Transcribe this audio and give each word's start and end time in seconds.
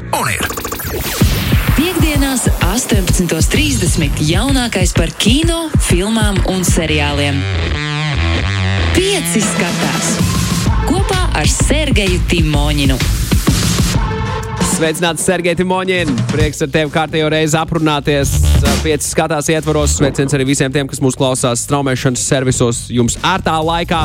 Un 0.00 0.30
ir. 0.32 0.46
Piektdienās, 1.74 2.46
18.30. 2.70 4.22
jaunākais 4.24 4.94
par 4.96 5.12
kino, 5.18 5.66
filmām 5.88 6.38
un 6.52 6.64
seriāliem. 6.66 7.40
Pieci 8.94 9.42
skatās 9.42 10.14
kopā 10.88 11.20
ar 11.34 11.50
Sergeju 11.50 12.22
Timoņinu. 12.30 12.98
Sveicināts, 14.74 15.22
Sergei 15.22 15.54
Timoņin! 15.54 16.08
Prieks 16.32 16.64
ar 16.64 16.70
tevi 16.74 16.90
kārtējo 16.90 17.28
reizi 17.30 17.54
aprunāties. 17.54 18.32
Pieci 18.82 19.06
skatās 19.06 19.46
ietvaros. 19.52 19.92
Sveiciens 20.00 20.34
arī 20.34 20.48
visiem 20.48 20.72
tiem, 20.74 20.88
kas 20.90 20.98
mūs 21.04 21.14
klausās 21.14 21.62
straumēšanas 21.68 22.24
servisos 22.26 22.80
jums 22.90 23.14
ērtā 23.22 23.54
laikā. 23.62 24.00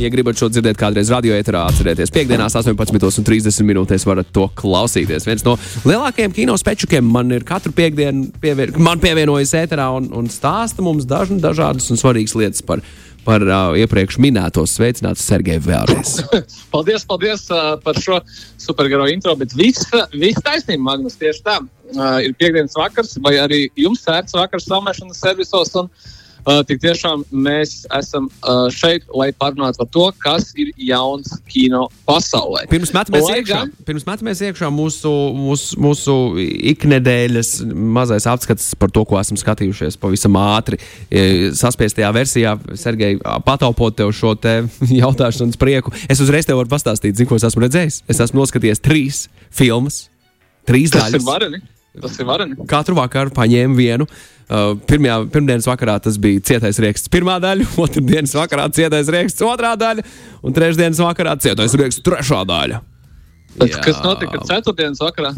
Ja 0.00 0.10
gribat 0.10 0.40
šo 0.40 0.48
dzirdēt 0.50 0.80
kādreiz 0.80 1.12
radio 1.14 1.36
eterā, 1.38 1.62
atcerieties, 1.70 2.10
piekdienās 2.10 2.58
18.30 2.58 3.68
minūtēs 3.68 4.06
varat 4.08 4.32
to 4.34 4.48
klausīties. 4.58 5.28
Viens 5.30 5.46
no 5.46 5.54
lielākajiem 5.86 6.34
kino 6.40 6.58
spečukiem 6.58 7.06
man 7.06 7.30
ir 7.36 7.46
katru 7.46 7.70
piekdienu 7.76 8.32
pievien, 8.42 8.74
man 8.82 8.98
pievienojas 9.02 9.54
ēterā 9.62 9.92
un, 9.94 10.10
un 10.10 10.26
stāsta 10.32 10.82
mums 10.82 11.06
dažna, 11.06 11.38
dažādas 11.46 11.86
un 11.94 12.02
svarīgas 12.02 12.34
lietas 12.40 12.66
par 12.66 12.82
par 13.30 13.46
uh, 13.46 13.78
iepriekš 13.78 14.18
minēto 14.22 14.64
sveicinātu 14.66 15.22
Sergeju 15.22 15.62
vēlreiz. 15.68 16.16
paldies, 16.74 17.06
paldies 17.06 17.46
uh, 17.54 17.76
par 17.84 17.98
šo 18.02 18.18
supergaro 18.58 19.06
intro, 19.12 19.36
bet 19.38 19.54
viss 19.54 19.86
vis 20.14 20.40
taisnība, 20.42 20.82
Magnus, 20.90 21.18
tieši 21.20 21.44
tā. 21.46 21.60
Uh, 21.90 22.18
ir 22.22 22.34
piekdienas 22.38 22.74
vakars, 22.78 23.16
vai 23.22 23.36
arī 23.42 23.64
jums 23.78 24.02
sērts 24.06 24.34
vakars 24.38 24.66
salmēšanas 24.70 25.22
servisos. 25.22 25.74
Un, 25.78 25.90
Uh, 25.90 26.19
tik 26.68 26.80
tiešām 26.82 27.24
mēs 27.30 27.84
esam 27.96 28.28
uh, 28.28 28.66
šeit, 28.72 29.06
lai 29.16 29.30
parunātu 29.36 29.82
par 29.82 29.90
to, 29.94 30.06
kas 30.22 30.50
ir 30.60 30.72
jauns 30.76 31.32
kino 31.50 31.86
pasaulē. 32.08 32.66
Pirms 32.70 32.92
metamies 32.96 33.28
iekšā, 33.28 33.62
gan... 33.64 33.72
pirms 33.86 34.06
metamies 34.08 34.42
iekšā 34.50 34.70
mūsu, 34.74 35.12
mūsu, 35.36 35.80
mūsu 35.80 36.16
iknedēļas 36.74 37.52
mazais 37.70 38.28
apskats 38.30 38.70
par 38.80 38.92
to, 38.94 39.04
ko 39.08 39.18
esam 39.20 39.38
skatījušies 39.40 39.98
pavisam 40.00 40.38
ātri. 40.40 40.80
Saspiestajā 41.56 42.12
versijā, 42.16 42.54
Sergei, 42.80 43.18
pataupot 43.46 43.96
tev 43.96 44.14
šo 44.16 44.34
te 44.40 44.60
jautāšanas 45.02 45.60
prieku, 45.60 45.94
es 46.10 46.22
uzreiz 46.22 46.48
tev 46.48 46.60
varu 46.60 46.72
pastāstīt, 46.72 47.18
zinu, 47.18 47.32
ko 47.32 47.40
es 47.40 47.48
esmu 47.50 47.66
redzējis. 47.66 48.02
Es 48.10 48.22
esmu 48.22 48.42
noskatījies 48.42 48.82
trīs 48.84 49.26
filmas, 49.54 50.06
trīs 50.68 50.94
daļas. 50.94 51.79
Tas 51.98 52.18
ir 52.22 52.28
vareni. 52.28 52.54
Katru 52.70 52.94
vakaru 52.98 53.32
paņēmu 53.34 53.78
vienu. 53.78 54.06
Uh, 54.50 54.76
pirmajā, 54.86 55.16
pirmdienas 55.30 55.66
vakarā 55.66 55.96
tas 56.02 56.16
bija 56.18 56.42
cietais 56.46 56.78
rieksts, 56.82 57.10
pirmā 57.10 57.36
daļa, 57.42 57.66
otrdienas 57.84 58.34
vakarā 58.34 58.68
cietais 58.74 59.10
rieksts, 59.14 59.44
otrā 59.46 59.76
daļa, 59.78 60.06
un 60.46 60.54
trešdienas 60.56 61.02
vakarā 61.02 61.36
cietais 61.42 61.74
rieksts, 61.78 62.02
trešā 62.06 62.40
daļa. 62.50 62.80
Bet, 63.56 63.74
Jā. 63.74 63.82
kas 63.88 64.02
notika 64.02 64.42
ceturtdienas 64.46 65.02
vakarā? 65.02 65.34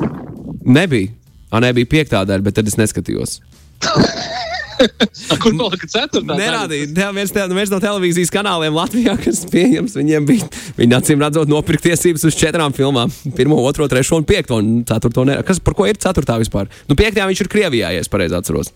Nebija. 0.65 1.13
A, 1.53 1.61
nebija 1.61 1.89
piektā 1.89 2.25
daļa, 2.29 2.45
bet 2.49 2.57
tad 2.57 2.69
es 2.73 2.81
neskatījos. 2.81 3.41
Kur 5.43 5.57
palika 5.59 5.89
ceturtā? 5.91 6.37
Nerādīja. 6.39 7.11
Viens, 7.15 7.33
te, 7.35 7.45
viens 7.53 7.73
no 7.73 7.81
televīzijas 7.83 8.33
kanāliem 8.35 8.77
Latvijā, 8.77 9.17
kas 9.21 9.43
pieejams, 9.51 9.97
viņiem 9.99 10.29
bija. 10.29 10.49
Viņi 10.79 10.99
acīm 10.99 11.23
redzot, 11.23 11.51
nopirkt 11.51 11.87
tiesības 11.87 12.27
uz 12.29 12.39
četrām 12.39 12.75
filmām. 12.77 13.13
Pirmo, 13.37 13.61
otro, 13.67 13.89
trešo 13.91 14.21
un 14.21 14.29
piekto. 14.29 14.61
Un 14.63 14.83
ceturto. 14.89 15.27
Ne... 15.29 15.41
Kas, 15.47 15.63
par 15.63 15.77
ko 15.79 15.89
ir 15.89 16.01
ceturtā 16.03 16.39
vispār? 16.43 16.71
Nu, 16.89 16.99
piektajā 16.99 17.29
viņš 17.31 17.45
ir 17.45 17.53
Krievijā, 17.53 17.93
ja 17.97 18.03
es 18.03 18.11
pareizi 18.13 18.39
atceros. 18.39 18.73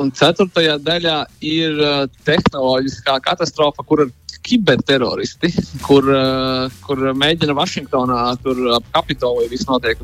Un 0.00 0.10
ceturtajā 0.14 0.74
daļā 0.82 1.18
ir 1.46 1.78
uh, 1.78 2.04
tehnoloģiskā 2.26 3.20
katastrofa, 3.22 3.84
kur 3.86 4.06
ir 4.06 4.14
kiberteroristi, 4.44 5.50
kur, 5.84 6.08
uh, 6.12 6.72
kur 6.84 7.00
mēģina 7.16 7.56
Vašingtonā 7.56 8.20
tur 8.44 8.60
ap 8.76 8.86
Kapitoliju 8.94 9.50
viss 9.52 9.68
notiek. 9.68 10.00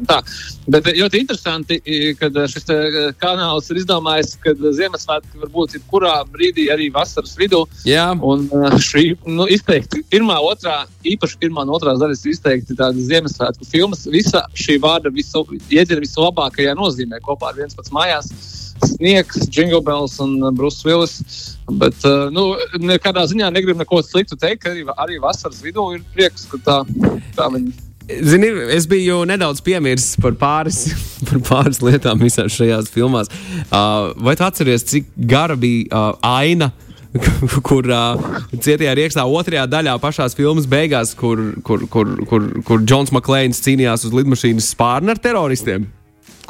Bet 0.70 0.88
ļoti 0.96 1.20
interesanti, 1.22 1.80
ka 2.18 2.30
šis 2.50 2.68
kanāls 3.20 3.70
ir 3.70 3.80
izdomājis, 3.82 4.34
ka 4.42 4.54
Ziemassvētki 4.58 5.42
var 5.42 5.52
būt 5.54 5.76
jebkurā 5.78 6.14
brīdī, 6.32 6.68
arī 6.72 6.88
vasaras 6.94 7.36
vidū. 7.38 7.62
Jā. 7.88 8.10
Un 8.16 8.48
šī 8.82 9.04
nu, 9.28 9.46
izteikti 9.50 10.02
pirmā, 10.12 10.38
otrā, 10.44 10.82
īpaši 11.06 11.40
pirmā 11.42 11.66
un 11.66 11.74
otrā 11.76 11.96
daļas 12.00 12.24
izteikti 12.32 12.78
tādas 12.78 13.08
Ziemassvētku 13.10 13.68
filmas. 13.68 14.06
Visa 14.10 14.44
šī 14.56 14.80
vārda 14.82 15.12
visu, 15.14 15.44
iedziena 15.68 16.02
vislabākajā 16.04 16.76
nozīmē 16.78 17.22
kopā 17.24 17.52
ar 17.52 17.60
viens 17.60 17.76
pats 17.76 17.94
mājās 17.94 18.32
sniegs, 18.86 19.46
Jingle 19.48 19.82
Bells 19.84 20.18
un 20.20 20.42
uh, 20.42 20.50
Bruce 20.50 20.86
Willis. 20.86 21.20
Bet, 21.70 21.96
uh, 22.08 22.28
nu, 22.34 22.54
nekādā 22.80 23.26
ziņā 23.30 23.50
negribu 23.54 23.78
neko 23.80 24.02
sliktu 24.06 24.38
teikt, 24.40 24.66
arī, 24.70 24.84
arī 24.98 25.20
vasaras 25.22 25.62
vidū 25.64 25.86
ir 25.96 26.04
prieks, 26.14 26.48
ka 26.50 26.60
tā, 26.66 26.80
tā 27.36 27.48
viņi. 27.54 27.72
Zini, 28.26 28.48
es 28.74 28.88
biju 28.90 29.22
nedaudz 29.28 29.62
piemirsis 29.62 30.18
par 30.20 30.34
pāris, 30.38 30.82
par 31.28 31.42
pāris 31.46 31.82
lietām 31.84 32.22
visās 32.22 32.54
šajās 32.56 32.90
filmās. 32.90 33.30
Uh, 33.68 34.10
vai 34.18 34.36
tu 34.38 34.46
atceries, 34.46 34.86
cik 34.90 35.12
gara 35.30 35.58
bija 35.58 35.88
uh, 35.90 36.14
aina? 36.26 36.72
kur 37.66 37.86
uh, 37.90 38.20
cietajā 38.54 38.92
rīkstā 38.94 39.24
otrajā 39.26 39.64
daļā, 39.66 39.96
pašā 39.98 40.28
filmas 40.30 40.68
beigās, 40.70 41.10
kur, 41.18 41.40
kur, 41.66 41.82
kur, 41.90 42.12
kur, 42.30 42.50
kur 42.66 42.84
Džons 42.84 43.10
Maklēns 43.14 43.62
cīnījās 43.64 44.06
uz 44.06 44.14
lidmašīnas 44.14 44.70
spārnu 44.76 45.10
ar 45.10 45.18
teroristiem 45.18 45.88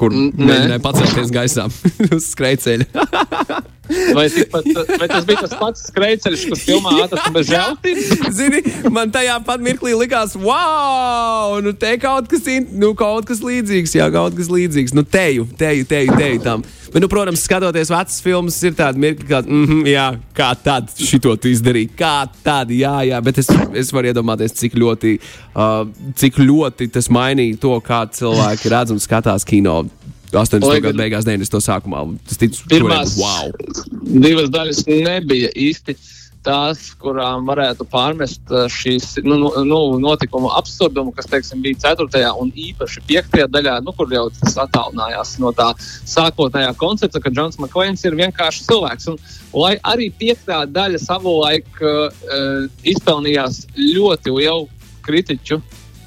kur 0.00 0.14
mēģināja 0.14 0.80
pacelties 0.84 1.34
gaisā 1.34 1.68
uz 2.16 2.30
skrejceļa. 2.32 2.88
Vai, 4.14 4.26
tikpat, 4.30 4.66
vai 5.00 5.08
tas 5.10 5.26
bija 5.28 5.44
tas 5.44 5.54
pats 5.58 5.86
skrejceļš, 5.90 6.44
kas 6.52 6.64
filmā 6.66 6.92
atrasta 7.04 7.32
bez 7.34 7.48
žēltības? 7.50 8.34
Zini, 8.36 8.62
man 8.92 9.12
tajā 9.14 9.36
pat 9.46 9.62
mirklī 9.64 9.94
likās, 9.98 10.36
wow, 10.38 11.58
nu 11.64 11.74
te 11.76 11.96
kaut 12.02 12.30
kas, 12.30 12.46
nu, 12.70 12.92
kaut 12.98 13.28
kas 13.28 13.42
līdzīgs, 13.44 13.96
jā, 13.98 14.10
kaut 14.14 14.36
kas 14.38 14.50
līdzīgs. 14.52 14.94
Nu, 14.96 15.04
teju, 15.06 15.48
teju, 15.58 15.88
teju, 15.90 16.16
teju 16.18 16.44
tam. 16.44 16.64
Bet, 16.90 17.02
nu, 17.04 17.10
protams, 17.10 17.44
skatoties 17.46 17.90
vecas 17.92 18.18
filmas, 18.22 18.56
ir 18.66 18.74
tāda 18.78 18.98
mirkli, 18.98 19.28
kā, 19.28 19.42
mm 19.46 19.66
-hmm, 19.66 19.86
jā, 19.86 20.06
kā 20.34 20.50
tad 20.62 20.90
šito 20.98 21.36
tu 21.36 21.48
izdarīji, 21.48 21.92
kā 21.98 22.26
tad, 22.42 22.70
jā, 22.74 22.96
jā, 23.06 23.20
bet 23.22 23.38
es, 23.38 23.50
es 23.74 23.92
varu 23.92 24.10
iedomāties, 24.10 24.56
cik 24.58 24.74
ļoti, 24.74 25.18
uh, 25.54 25.86
cik 26.16 26.38
ļoti 26.38 26.90
tas 26.90 27.08
mainīja 27.08 27.60
to, 27.60 27.78
kā 27.80 28.06
cilvēki 28.10 28.74
redz 28.74 28.90
un 28.90 28.98
skatās 28.98 29.46
kino 29.46 29.84
80. 30.36 30.80
gadu 30.84 30.98
beigās, 31.00 31.26
90. 31.26 31.60
sākumā. 31.64 32.04
Tas 32.28 32.40
tic, 32.40 32.56
pirmās 32.70 33.16
wow. 33.18 33.50
divas 34.06 34.50
daļas 34.52 34.86
nebija 34.88 35.50
īsti 35.58 35.96
tās, 36.44 36.90
kurām 37.00 37.44
varētu 37.48 37.84
pārmest 37.90 38.52
uh, 38.52 38.64
šīs 38.72 39.18
nu, 39.26 39.36
nu, 39.42 39.50
nu 39.66 39.80
notikumu 40.00 40.50
absurdumu, 40.56 41.12
kas 41.16 41.28
teiksim, 41.28 41.60
bija 41.64 41.92
4. 41.92 42.22
un 42.40 42.52
īpaši 42.56 43.02
5. 43.08 43.36
daļā, 43.52 43.76
nu, 43.84 43.92
kur 43.96 44.12
jau 44.12 44.26
tas 44.38 44.56
attālinājās 44.64 45.34
no 45.42 45.52
tā 45.56 45.70
sākotnējā 45.80 46.72
koncepta, 46.80 47.20
ka 47.20 47.32
Džons 47.34 47.60
Maklēns 47.60 48.06
ir 48.08 48.16
vienkārši 48.18 48.64
cilvēks. 48.70 49.10
Un, 49.12 49.20
lai 49.52 49.74
arī 49.92 50.08
5. 50.22 50.48
daļa 50.72 51.02
savulaik 51.02 51.84
uh, 51.84 52.08
izpelnījās 52.88 53.66
ļoti 53.76 54.36
lielu 54.38 54.68
kritiķu 55.04 55.60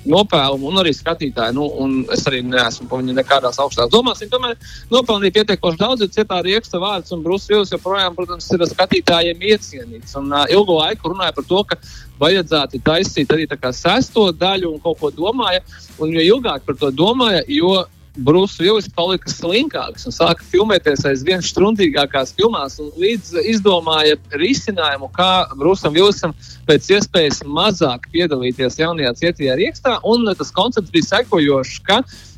nopelnu, 0.09 0.67
un 0.69 0.81
arī 0.81 0.93
skatītāji. 0.95 1.55
Nu, 1.55 1.67
es 2.13 2.25
arī 2.29 2.41
neesmu 2.45 2.87
par 2.89 3.01
viņu 3.01 3.15
nekādās 3.17 3.59
augstās 3.63 3.91
domās. 3.93 4.21
Viņi 4.23 4.33
tomēr 4.33 4.55
nopelnīja 4.93 5.37
pietiekoši 5.39 5.81
daudz, 5.81 6.05
ir 6.05 6.13
cietā 6.13 6.41
rieksta 6.45 6.81
vārds, 6.83 7.13
un 7.15 7.23
Brūsis 7.25 7.51
Vils 7.51 7.73
joprojām, 7.73 8.15
protams, 8.17 8.49
ir 8.53 8.65
skatītājiem 8.71 9.43
iecienīts. 9.53 10.15
Un 10.19 10.31
uh, 10.33 10.45
ilgu 10.51 10.77
laiku 10.79 11.13
runāja 11.13 11.35
par 11.37 11.47
to, 11.49 11.63
ka 11.69 11.79
vajadzētu 12.21 12.83
taisīt 12.85 13.33
arī 13.33 13.47
sesto 13.73 14.29
daļu 14.31 14.73
un 14.75 14.79
kaut 14.83 14.99
ko 15.01 15.11
domāja. 15.11 15.63
Un 16.01 16.13
jo 16.13 16.23
ilgāk 16.35 16.65
par 16.65 16.79
to 16.79 16.91
domāja, 16.91 17.43
jo 17.47 17.83
Brūsis 18.13 18.59
Vilnis 18.61 18.89
palika 18.93 19.31
slinkāks 19.31 20.05
un 20.05 20.13
sāka 20.13 20.45
filmēties 20.51 21.01
aizvien 21.09 21.41
struntīgākās 21.41 22.35
filmās, 22.37 22.77
līdz 23.01 23.39
izdomāja 23.55 24.19
risinājumu, 24.37 25.09
kā 25.15 25.47
Brūsam 25.57 25.95
Vilnisam 25.95 26.35
pēc 26.67 26.91
iespējas 26.93 27.41
mazāk 27.47 28.05
piedalīties 28.13 28.77
jaunajā 28.77 29.15
cietajā 29.23 29.57
riekstā. 29.57 29.97
Un 30.05 30.29
tas 30.37 30.53
koncepts 30.53 30.93
bija 30.93 31.09
sekojošs, 31.09 31.81
ka 31.87 32.03
Uh, 32.03 32.32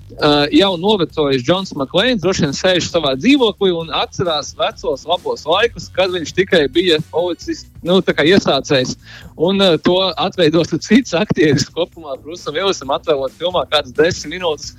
jau 0.53 0.75
novecojis 0.77 1.41
Džons 1.41 1.73
Maklēns, 1.73 2.21
droši 2.21 2.45
vien 2.45 2.53
sēž 2.53 2.89
savā 2.91 3.15
dzīvoklī 3.17 3.71
un 3.73 3.89
atcerās 3.89 4.51
vecos 4.57 5.05
labos 5.09 5.45
laikus, 5.49 5.87
kad 5.95 6.13
viņš 6.13 6.33
tikai 6.37 6.67
bija 6.69 6.99
policists, 7.09 7.71
nu, 7.81 7.97
iesācējs. 8.05 8.95
Un 9.35 9.61
uh, 9.61 9.79
to 9.81 9.97
atveidos 10.21 10.69
cits 10.85 11.15
aktieris 11.17 11.65
kopumā, 11.73 12.19
Brūsam 12.21 12.53
Vilsam, 12.53 12.93
atvēlot 12.93 13.33
filmā 13.39 13.65
kādas 13.71 13.95
desmit 13.97 14.37
minūtes, 14.37 14.75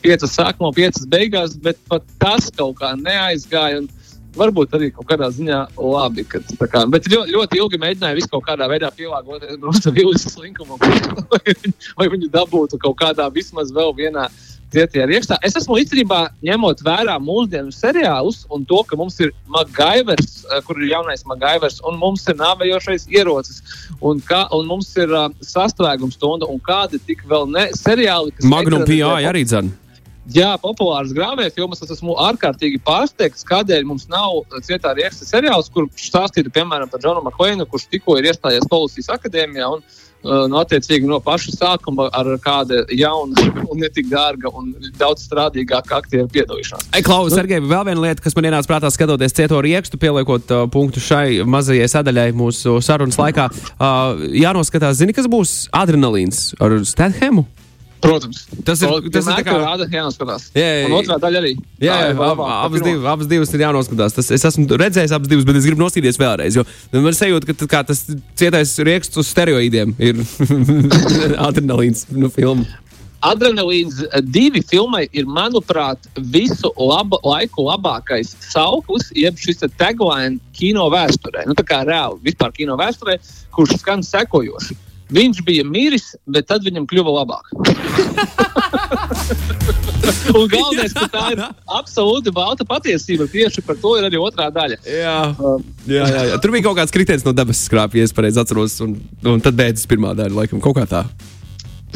piecas 0.00 0.32
sākumā, 0.38 0.72
piecas 0.72 1.04
beigās, 1.04 1.58
bet 1.60 1.76
pat 1.90 2.06
tas 2.18 2.48
kaut 2.50 2.80
kā 2.80 2.96
neaizgāja. 2.96 3.84
Un, 3.84 3.96
Varbūt 4.30 4.76
arī 4.76 4.92
kaut 4.94 5.08
kādā 5.10 5.26
ziņā 5.34 5.56
labi. 5.74 6.22
Kad, 6.30 6.46
kā, 6.70 6.84
bet 6.86 7.08
ļoti, 7.10 7.32
ļoti 7.34 7.58
ilgi 7.58 7.80
mēģināja 7.82 8.14
visu 8.14 8.30
kaut 8.30 8.44
kādā 8.46 8.68
veidā 8.70 8.86
pielāgoties 8.94 9.58
Brūsam 9.58 9.96
Vilsam 9.96 10.30
slinkumam, 10.36 10.78
lai, 11.34 11.56
lai 11.98 12.06
viņu 12.12 12.28
dabūtu 12.30 12.78
kaut 12.78 12.94
kādā 13.02 13.26
vismaz 13.34 13.74
vēl 13.74 13.90
vienā 13.98 14.28
uh, 14.28 14.46
cietie 14.72 15.02
ir 15.02 15.12
iekšā. 15.18 15.38
Es 15.46 15.56
esmu 15.58 15.78
īstenībā 15.82 16.20
ņemot 16.46 16.82
vērā 16.86 17.16
mūsdienu 17.22 17.74
seriālus 17.74 18.44
un 18.54 18.64
to, 18.68 18.82
ka 18.86 18.98
mums 19.00 19.18
ir 19.22 19.32
Magaivers, 19.50 20.44
eh, 20.46 20.62
kur 20.66 20.80
ir 20.80 20.90
jaunais 20.92 21.26
Magaivers, 21.28 21.80
un 21.88 21.98
mums 22.00 22.26
ir 22.28 22.38
nāvējošais 22.40 23.08
ierocis, 23.10 23.60
un, 24.00 24.22
kā, 24.24 24.46
un 24.56 24.66
mums 24.70 24.90
ir 25.00 25.12
uh, 25.12 25.28
sastrēgums 25.44 26.16
stunda, 26.18 26.48
un 26.48 26.60
kādi 26.64 27.00
tik 27.06 27.24
vēl 27.28 27.48
ne 27.50 27.68
seriāli, 27.76 28.34
kas. 28.36 28.48
Magnum 28.50 28.86
PI 28.88 29.02
arī 29.30 29.44
dzird. 29.44 29.70
Jā, 30.30 30.52
populārs 30.62 31.10
grāmatā 31.16 31.50
filmas. 31.56 31.80
Es 31.82 31.90
esmu 31.96 32.14
ārkārtīgi 32.22 32.78
pārsteigts, 32.86 33.42
kādēļ 33.48 33.86
mums 33.88 34.04
nav 34.12 34.44
cietā 34.62 34.92
rieksta 34.94 35.26
seriāls, 35.26 35.70
kur 35.74 35.88
stāstītu 35.98 36.52
piemēram 36.54 36.90
par 36.92 37.02
Džonu 37.02 37.24
Makleinu, 37.24 37.66
kurš 37.66 37.88
tikko 37.90 38.18
ir 38.20 38.28
iestājies 38.30 38.68
policijas 38.70 39.10
akadēmijā. 39.16 39.72
Un, 39.74 39.82
uh, 39.82 40.09
no, 40.24 40.60
attiecīgi, 40.60 41.08
no 41.08 41.20
paša 41.24 41.54
sākuma 41.56 42.08
ar 42.16 42.28
kādu 42.42 42.82
jaunu, 42.96 43.46
un 43.66 43.82
ne 43.82 43.90
tik 43.92 44.10
dārgu 44.10 44.52
un 44.56 44.72
daudz 45.00 45.26
strādīgāku 45.28 45.96
aktieru 45.96 46.28
piedalīšanos. 46.32 46.90
Ei, 46.96 47.04
Klaus, 47.06 47.30
nu, 47.32 47.38
Sergei, 47.38 47.60
vēl 47.62 47.86
viena 47.88 48.04
lieta, 48.06 48.24
kas 48.24 48.36
man 48.36 48.50
ienāca 48.50 48.70
prātā 48.70 48.90
skatoties 48.92 49.36
cieto 49.36 49.60
riekstu, 49.64 50.00
pieliekot 50.00 50.54
uh, 50.54 50.66
punktu 50.72 51.02
šai 51.04 51.40
mazajai 51.48 51.88
sadaļai 51.92 52.28
mūsu 52.36 52.78
sarunas 52.84 53.20
laikā. 53.20 53.48
Uh, 53.76 54.28
jānoskatās, 54.40 55.00
zini, 55.00 55.16
kas 55.16 55.30
būs 55.30 55.64
adrenalīns 55.76 56.50
ar 56.60 56.80
Stathamu? 56.88 57.46
Protams, 58.00 58.44
tas 58.64 58.80
ir. 58.80 58.92
Tas 59.12 59.28
ir 59.28 59.44
kā 59.44 59.54
rāda, 59.60 59.86
jānoskatās. 59.92 60.48
Jā, 60.56 60.64
jā, 60.64 60.76
jā. 60.86 60.90
otrā 60.96 61.18
daļa 61.20 61.40
arī. 61.42 61.52
Jā, 61.76 61.84
jā, 61.84 62.08
jā 62.08 62.28
ab, 62.30 62.42
abas, 62.46 62.84
div, 62.84 63.06
abas 63.12 63.28
divas 63.28 63.52
ir 63.52 63.64
jānoskatās. 63.66 64.16
Tas, 64.16 64.30
es 64.36 64.46
esmu 64.48 64.80
redzējis 64.80 65.14
abas 65.16 65.30
divas, 65.30 65.46
bet 65.48 65.60
es 65.60 65.68
gribu 65.68 65.84
noskatīties 65.84 66.20
vēlreiz. 66.20 66.60
Man 66.96 67.16
sajūta, 67.16 67.52
ka 67.52 67.68
kā, 67.74 67.82
tas 67.90 68.06
cietais 68.40 68.72
rieksts 68.88 69.20
uz 69.20 69.28
steroīdiem 69.28 69.92
ir 70.00 70.22
adrenalīns 71.48 72.06
no 72.16 72.32
filmu. 72.32 72.64
Adrenalīns 73.20 73.98
divi 74.32 74.62
filmai 74.64 75.02
ir, 75.12 75.26
manuprāt, 75.28 76.06
visu 76.32 76.72
laba, 76.80 77.18
laiku 77.20 77.66
labākais 77.68 78.32
sauklis, 78.48 79.10
jeb 79.12 79.36
šis 79.36 79.60
tagline 79.76 80.40
kino 80.56 80.88
vēsturē. 80.92 81.44
Nu, 81.44 81.56
tā 81.58 81.66
kā 81.68 81.82
reāli 81.84 82.30
vispār 82.30 82.56
kino 82.56 82.80
vēsturē, 82.80 83.20
kurš 83.52 83.82
skan 83.82 84.06
sekojoši 84.06 84.86
Viņš 85.10 85.40
bija 85.46 85.64
miris, 85.66 86.12
bet 86.30 86.46
tad 86.50 86.62
viņam 86.66 86.86
kļuva 86.90 87.10
labāk. 87.20 87.44
Un 90.30 90.46
galvenais, 90.50 90.92
ka 90.94 91.06
tā 91.10 91.24
ir 91.34 91.42
absolūti 91.78 92.32
balta 92.34 92.66
patiesība. 92.68 93.26
Tieši 93.30 93.64
par 93.66 93.78
to 93.80 93.96
ir 93.98 94.06
arī 94.08 94.20
otrā 94.20 94.46
daļa. 94.54 94.78
Jā, 94.86 95.18
jā, 95.88 96.04
jā, 96.04 96.22
jā. 96.30 96.38
tur 96.42 96.54
bija 96.54 96.68
kaut 96.68 96.78
kāds 96.78 96.94
kritiens 96.94 97.26
no 97.26 97.34
debesu 97.36 97.66
skrāpja, 97.66 98.02
ja 98.02 98.08
es 98.08 98.14
pareizi 98.16 98.40
atceros. 98.42 98.78
Un, 98.84 98.96
un 99.26 99.42
tad 99.44 99.58
beidzas 99.58 99.88
pirmā 99.90 100.14
daļa, 100.18 100.36
laikam, 100.42 100.62
kaut 100.62 100.78
kā 100.78 100.86
tā. 100.90 101.04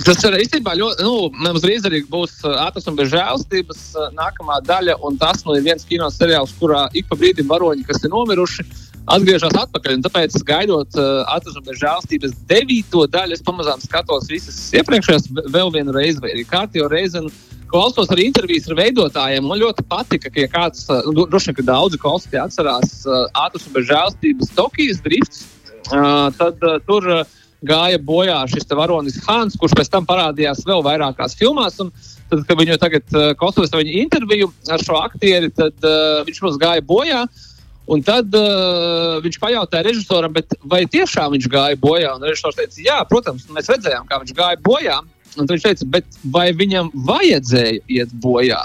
Tas 0.02 0.18
ir 0.26 0.34
īstenībā 0.42 0.74
ļoti. 0.74 1.04
Nu, 1.06 1.28
mums 1.44 1.62
drīz 1.62 1.84
arī 1.86 2.00
būs 2.10 2.40
ātras 2.50 2.88
un 2.90 2.96
bez 2.98 3.12
žēlstības 3.12 3.82
nākamā 4.16 4.58
daļa. 4.66 4.98
Un 5.06 5.18
tas 5.20 5.44
nu, 5.46 5.54
ir 5.54 5.62
viens 5.68 5.86
kino 5.86 6.08
seriāls, 6.10 6.54
kurā 6.58 6.88
ik 6.98 7.06
pa 7.10 7.18
brīdim 7.20 7.46
varoņi, 7.50 7.86
kas 7.86 8.02
ir 8.02 8.10
nomiruši, 8.10 8.66
atgriežas 9.10 9.56
atpakaļ. 9.58 9.98
Tāpēc, 10.04 10.36
gaidot 10.48 10.96
uh, 10.98 11.24
atzīšanu 11.34 11.66
bez 11.68 11.80
žēlstības 11.82 12.36
devīto 12.48 13.04
daļu, 13.10 13.36
es 13.36 13.44
pamazām 13.44 13.82
skatos 13.82 14.30
visas 14.32 14.56
iepriekšējās 14.78 15.28
vēl 15.52 15.72
vienu 15.74 15.94
reizi, 15.96 16.22
vai 16.24 16.32
arī 16.34 16.46
kārtīgi 16.48 16.88
reizi. 16.92 17.26
Klausos 17.74 18.10
arī 18.14 18.28
intervijas 18.28 18.68
ar 18.70 18.78
veidotājiem. 18.78 19.46
Man 19.50 19.58
ļoti 19.58 19.82
patika, 19.90 20.30
ka 20.30 20.44
ja 20.44 20.50
kāds, 20.52 20.84
nu, 21.08 21.24
droši 21.26 21.50
vien, 21.50 21.56
ka 21.58 21.68
daudzi 21.72 21.98
klausītāji 22.00 22.44
atcerās 22.44 23.00
uh, 23.08 23.24
ātrus 23.44 23.64
un 23.68 23.76
bez 23.76 23.88
žēlstības 23.90 24.52
Tokijas 24.56 25.00
drifts. 25.04 25.46
Uh, 25.90 26.30
tad 26.38 26.62
uh, 26.64 26.78
tur 26.86 27.08
uh, 27.10 27.24
gāja 27.66 27.98
bojā 28.00 28.36
šis 28.52 28.68
varonis 28.72 29.18
Hāns, 29.26 29.56
kurš 29.60 29.74
pēc 29.80 29.90
tam 29.92 30.06
parādījās 30.08 30.62
vēl 30.68 30.84
vairākās 30.86 31.34
filmās. 31.40 31.80
Un, 31.82 31.90
tad, 32.30 32.44
kad 32.46 32.60
viņu 32.60 32.78
tagad 32.80 33.16
uh, 33.16 33.32
klausos 33.40 33.74
viņa 33.74 33.98
interviju 34.04 34.52
ar 34.72 34.84
šo 34.84 35.00
aktieri, 35.02 35.50
tad 35.52 35.74
uh, 35.82 36.22
viņš 36.28 36.40
mums 36.46 36.62
gāja 36.62 36.84
bojā. 36.86 37.24
Uh, 37.26 37.43
Un 37.84 38.00
tad 38.04 38.32
uh, 38.32 39.18
viņš 39.24 39.36
pajautāja 39.42 39.84
režisoram, 39.84 40.32
vai 40.64 40.84
tiešām 40.88 41.34
viņš 41.34 41.48
gāja 41.52 41.76
bojā. 41.80 42.14
Un 42.16 42.24
režisors 42.24 42.56
teica, 42.56 42.80
jā, 42.80 42.96
protams, 43.10 43.44
mēs 43.52 43.68
redzējām, 43.72 44.06
kā 44.08 44.20
viņš 44.22 44.32
gāja 44.38 44.60
bojā. 44.64 45.02
Un 45.34 45.50
viņš 45.50 45.66
teica, 45.66 46.02
vai 46.32 46.46
viņam 46.56 46.88
vajadzēja 47.08 47.82
iet 47.92 48.16
bojā? 48.24 48.62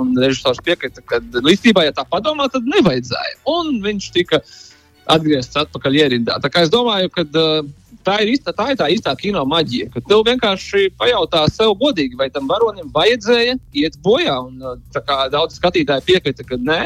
Un 0.00 0.14
režisors 0.16 0.62
piekrita, 0.64 1.04
ka 1.04 1.20
īstenībā, 1.42 1.84
ja 1.84 1.94
tā 1.96 2.06
padomā, 2.08 2.48
tad 2.52 2.64
nevajadzēja. 2.70 3.40
Un 3.50 3.82
viņš 3.84 4.08
tika 4.14 4.40
atgriezts 5.12 5.58
atpakaļ 5.58 5.98
ierindā. 5.98 6.38
Tā 6.40 6.48
kā 6.52 6.62
es 6.64 6.72
domāju, 6.72 7.10
ka 7.12 7.26
uh, 7.26 7.66
tā 8.06 8.20
ir, 8.22 8.32
īsta, 8.36 8.54
tā 8.56 8.70
ir 8.72 8.78
tā 8.80 8.88
īstā 8.94 9.12
kino 9.18 9.42
maģija, 9.50 9.90
ka 9.92 10.02
tu 10.06 10.20
vienkārši 10.26 10.88
pajautā 10.98 11.44
sev 11.52 11.74
godīgi, 11.80 12.16
vai 12.18 12.30
tam 12.32 12.48
varonim 12.50 12.88
vajadzēja 12.94 13.58
iet 13.82 13.98
bojā. 14.04 14.38
Un, 14.46 14.62
uh, 14.62 15.26
daudz 15.32 15.58
skatītāji 15.58 16.06
piekrita, 16.08 16.46
ka 16.46 16.58
nē 16.60 16.80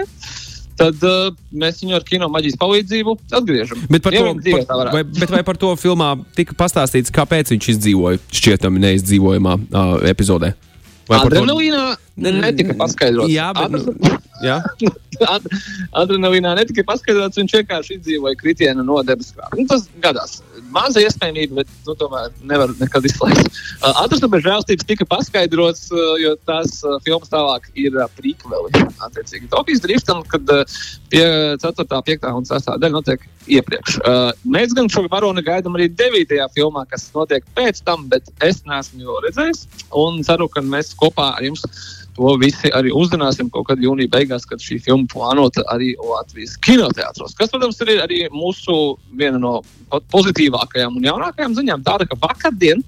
tad 0.78 1.02
uh, 1.06 1.30
mēs 1.56 1.80
viņu 1.82 1.96
ar 1.98 2.04
kino 2.06 2.28
maģijas 2.32 2.58
palīdzību 2.60 3.16
atgriežam. 3.38 3.82
Bet 3.90 4.04
par, 4.04 4.16
to, 4.16 4.34
par, 4.68 4.92
vai, 4.94 5.02
bet 5.08 5.32
vai 5.32 5.42
par 5.46 5.60
to 5.60 5.72
filmā 5.80 6.12
tika 6.36 6.56
pastāstīts, 6.58 7.14
kāpēc 7.14 7.54
viņš 7.54 7.70
izdzīvoja 7.76 8.22
šķietami 8.40 8.84
neizdzīvojamā 8.86 9.56
uh, 9.56 9.96
epizodē? 10.12 10.54
Adrenalīnā 11.06 11.82
to... 11.94 12.32
netika 12.40 12.74
paskaidrots. 12.78 13.30
Jā, 13.30 13.52
bet. 13.56 13.76
Nu, 13.76 14.16
Adrenalīnā 16.00 16.52
netika 16.58 16.84
paskaidrots, 16.86 17.38
viņš 17.40 17.54
vienkārši 17.56 17.96
izdzīvoja 17.96 18.36
kritienu 18.40 18.84
no 18.84 18.98
debesu 19.06 19.36
krāpšanas. 19.36 19.62
Nu, 19.62 19.68
tas 19.70 19.86
gadās. 20.02 20.34
Maza 20.74 21.00
iespējamība, 21.00 21.62
bet 21.62 21.70
nu, 21.86 21.94
tomēr 21.96 22.34
nevar 22.48 22.72
nekad 22.80 23.06
izslēgt. 23.08 23.48
Uh, 23.78 24.02
Atrasta 24.02 24.28
bez 24.32 24.44
žēlstības 24.44 24.88
tika 24.88 25.08
paskaidrots, 25.08 25.86
uh, 25.94 26.16
jo 26.20 26.34
tās 26.48 26.82
uh, 26.84 26.98
filmas 27.06 27.32
tālāk 27.32 27.70
ir 27.78 27.96
uh, 27.96 28.10
prīkveli. 28.18 28.84
Attiecīgi, 29.06 29.48
Tokijas 29.52 29.84
driftam, 29.84 30.22
kad 30.28 30.52
uh, 30.52 30.78
pie 31.12 31.24
4., 31.62 31.86
5. 32.10 32.28
un 32.36 32.48
6. 32.48 32.72
daļa 32.82 32.96
notiek 32.98 33.28
iepriekš. 33.46 34.00
Uh, 34.02 34.30
mēs 34.56 34.74
gan 34.76 34.90
šo 34.92 35.06
varoni 35.12 35.44
gaidām 35.46 35.78
arī 35.78 35.88
9. 35.96 36.36
filmā, 36.56 36.84
kas 36.90 37.08
notiek 37.16 37.46
pēc 37.56 37.80
tam, 37.86 38.08
bet 38.12 38.28
es 38.44 38.64
neesmu 38.68 39.06
jau 39.06 39.20
redzējis 39.24 39.66
un 39.96 40.20
ceru, 40.26 40.50
ka 40.52 40.64
mēs 40.66 40.92
kopā 40.98 41.32
ar 41.38 41.46
jums 41.46 41.64
to 42.16 42.32
visi 42.40 42.70
arī 42.76 42.92
uzzināsim 42.96 43.50
kaut 43.52 43.68
kad 43.70 43.82
jūnija 43.82 44.10
beigās, 44.12 44.46
kad 44.48 44.62
šī 44.62 44.78
filma 44.84 45.08
plānota 45.12 45.64
arī 45.72 45.92
Latvijas 46.00 46.56
kinoteātros. 46.64 47.36
Kas, 47.38 47.52
protams, 47.52 47.80
ir 47.84 48.00
arī 48.04 48.24
mūsu 48.32 48.96
viena 49.16 49.40
no 49.42 49.60
pozitīvākajām 50.14 50.98
un 50.98 51.06
jaunākajām 51.06 51.56
ziņām. 51.58 51.84
Tāda, 51.86 52.08
ka 52.08 52.18
vakardien, 52.22 52.82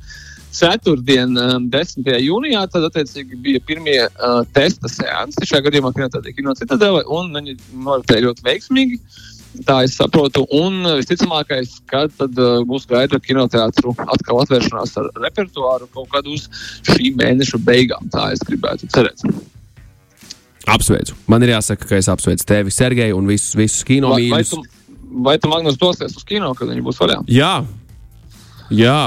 ceturtdien, 0.59 1.37
10. 1.71 2.03
Um, 2.03 2.21
jūnijā, 2.25 2.65
tad 2.73 2.89
attiecīgi 2.89 3.39
bija 3.45 3.63
pirmie 3.69 3.99
uh, 4.09 4.41
testa 4.57 4.91
seansi. 4.91 5.45
Šajā 5.47 5.69
gadījumā 5.69 5.93
kinocitadele, 5.95 7.05
un 7.13 7.35
viņi 7.37 7.59
noritēja 7.85 8.31
ļoti 8.31 8.49
veiksmīgi. 8.49 8.99
Uh, 8.99 9.38
Tā 9.67 9.81
es 9.87 9.97
saprotu. 9.99 10.45
Un 10.55 10.83
visticamākais, 10.99 11.79
ka 11.89 12.05
tad 12.13 12.37
uh, 12.39 12.61
būs 12.69 12.87
gaida 12.91 13.19
kinoteātru 13.23 13.95
atkal 14.05 14.43
atvēršanās 14.45 14.97
ar 15.01 15.09
repertuāru 15.25 15.89
kaut 15.95 16.11
kad 16.13 16.29
uz 16.31 16.47
šī 16.87 17.15
mēneša 17.19 17.61
beigām. 17.67 18.11
Tā 18.13 18.31
es 18.35 18.45
gribētu 18.45 18.91
cerēt. 18.93 19.25
Apsveicu. 20.69 21.17
Man 21.33 21.47
ir 21.47 21.55
jāsaka, 21.55 21.89
ka 21.89 21.97
es 21.97 22.11
apsveicu 22.13 22.45
tevi, 22.49 22.75
Sergeju, 22.75 23.17
un 23.17 23.31
visus, 23.31 23.55
visus 23.57 23.87
kino 23.89 24.13
vai, 24.13 24.21
mīļus. 24.27 24.53
Vai 24.53 24.69
tu, 24.69 25.17
vai 25.25 25.37
tu 25.41 25.51
Magnus, 25.53 25.81
dosies 25.81 26.17
uz 26.19 26.29
kino, 26.29 26.53
kad 26.59 26.69
viņi 26.69 26.85
būs 26.85 27.01
vaļā? 27.01 27.23
Jā. 27.33 27.55
Jā. 28.69 29.01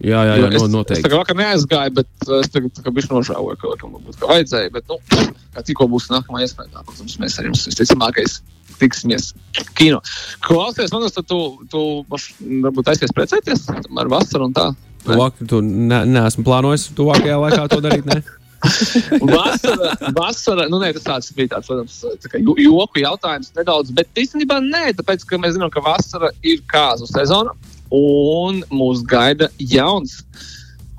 Jā, 0.00 0.22
jā, 0.24 0.36
jā 0.40 0.46
es, 0.56 0.62
noteikti. 0.72 1.02
Es 1.02 1.12
kā 1.12 1.18
vakar 1.18 1.36
neaizgāju, 1.36 1.92
bet 1.98 2.30
es 2.38 2.48
tagad 2.54 2.72
tā 2.72 2.86
kā 2.86 2.92
bišķi 2.96 3.12
nožēloju, 3.12 3.58
ka 3.60 3.72
laikam 3.74 3.98
būtu 3.98 4.30
vajadzēja. 4.30 4.70
Bet, 4.72 4.86
nu, 4.88 4.96
kā 5.56 5.64
tikko 5.66 5.90
būs 5.92 6.06
nākamā 6.14 6.46
iespēja, 6.46 6.70
tā, 6.72 6.84
protams, 6.86 7.18
mēs 7.20 7.36
ar 7.36 7.50
jums 7.50 7.66
visticamākais 7.68 8.38
tiksimies 8.80 9.32
kino. 9.78 10.00
Klausies, 10.44 10.92
man 10.94 11.06
liekas, 11.06 11.26
tu, 11.26 11.40
tu 11.72 11.84
varbūt 12.08 12.92
aizies 12.92 13.14
precēties 13.16 13.66
ar 13.72 14.12
vasaru 14.12 14.50
un 14.50 14.56
tā. 14.56 14.68
Tuvāk, 15.06 15.40
tu 15.48 15.62
ne, 15.64 16.04
neesmu 16.08 16.44
plānojis 16.44 16.90
tuvākajā 16.96 17.40
laikā 17.40 17.64
to 17.72 17.80
darīt. 17.84 18.06
Ne? 18.10 18.20
vasara, 19.34 19.94
vasara, 20.12 20.66
nu, 20.68 20.80
nē, 20.82 20.92
tas 20.96 21.06
tāds 21.06 21.30
bija 21.36 21.54
tāds, 21.54 21.70
protams, 21.70 21.96
tā 22.20 22.32
kā 22.32 22.40
joku 22.44 23.00
jautājums 23.00 23.54
nedaudz, 23.56 23.92
bet 23.96 24.20
īstenībā 24.20 24.60
nē, 24.66 24.90
tāpēc, 24.98 25.24
ka 25.28 25.40
mēs 25.40 25.56
zinām, 25.56 25.72
ka 25.72 25.82
vasara 25.84 26.28
ir 26.44 26.60
kāzu 26.68 27.08
sezona 27.08 27.56
un 27.90 28.60
mūs 28.68 29.00
gaida 29.08 29.48
jauns 29.58 30.20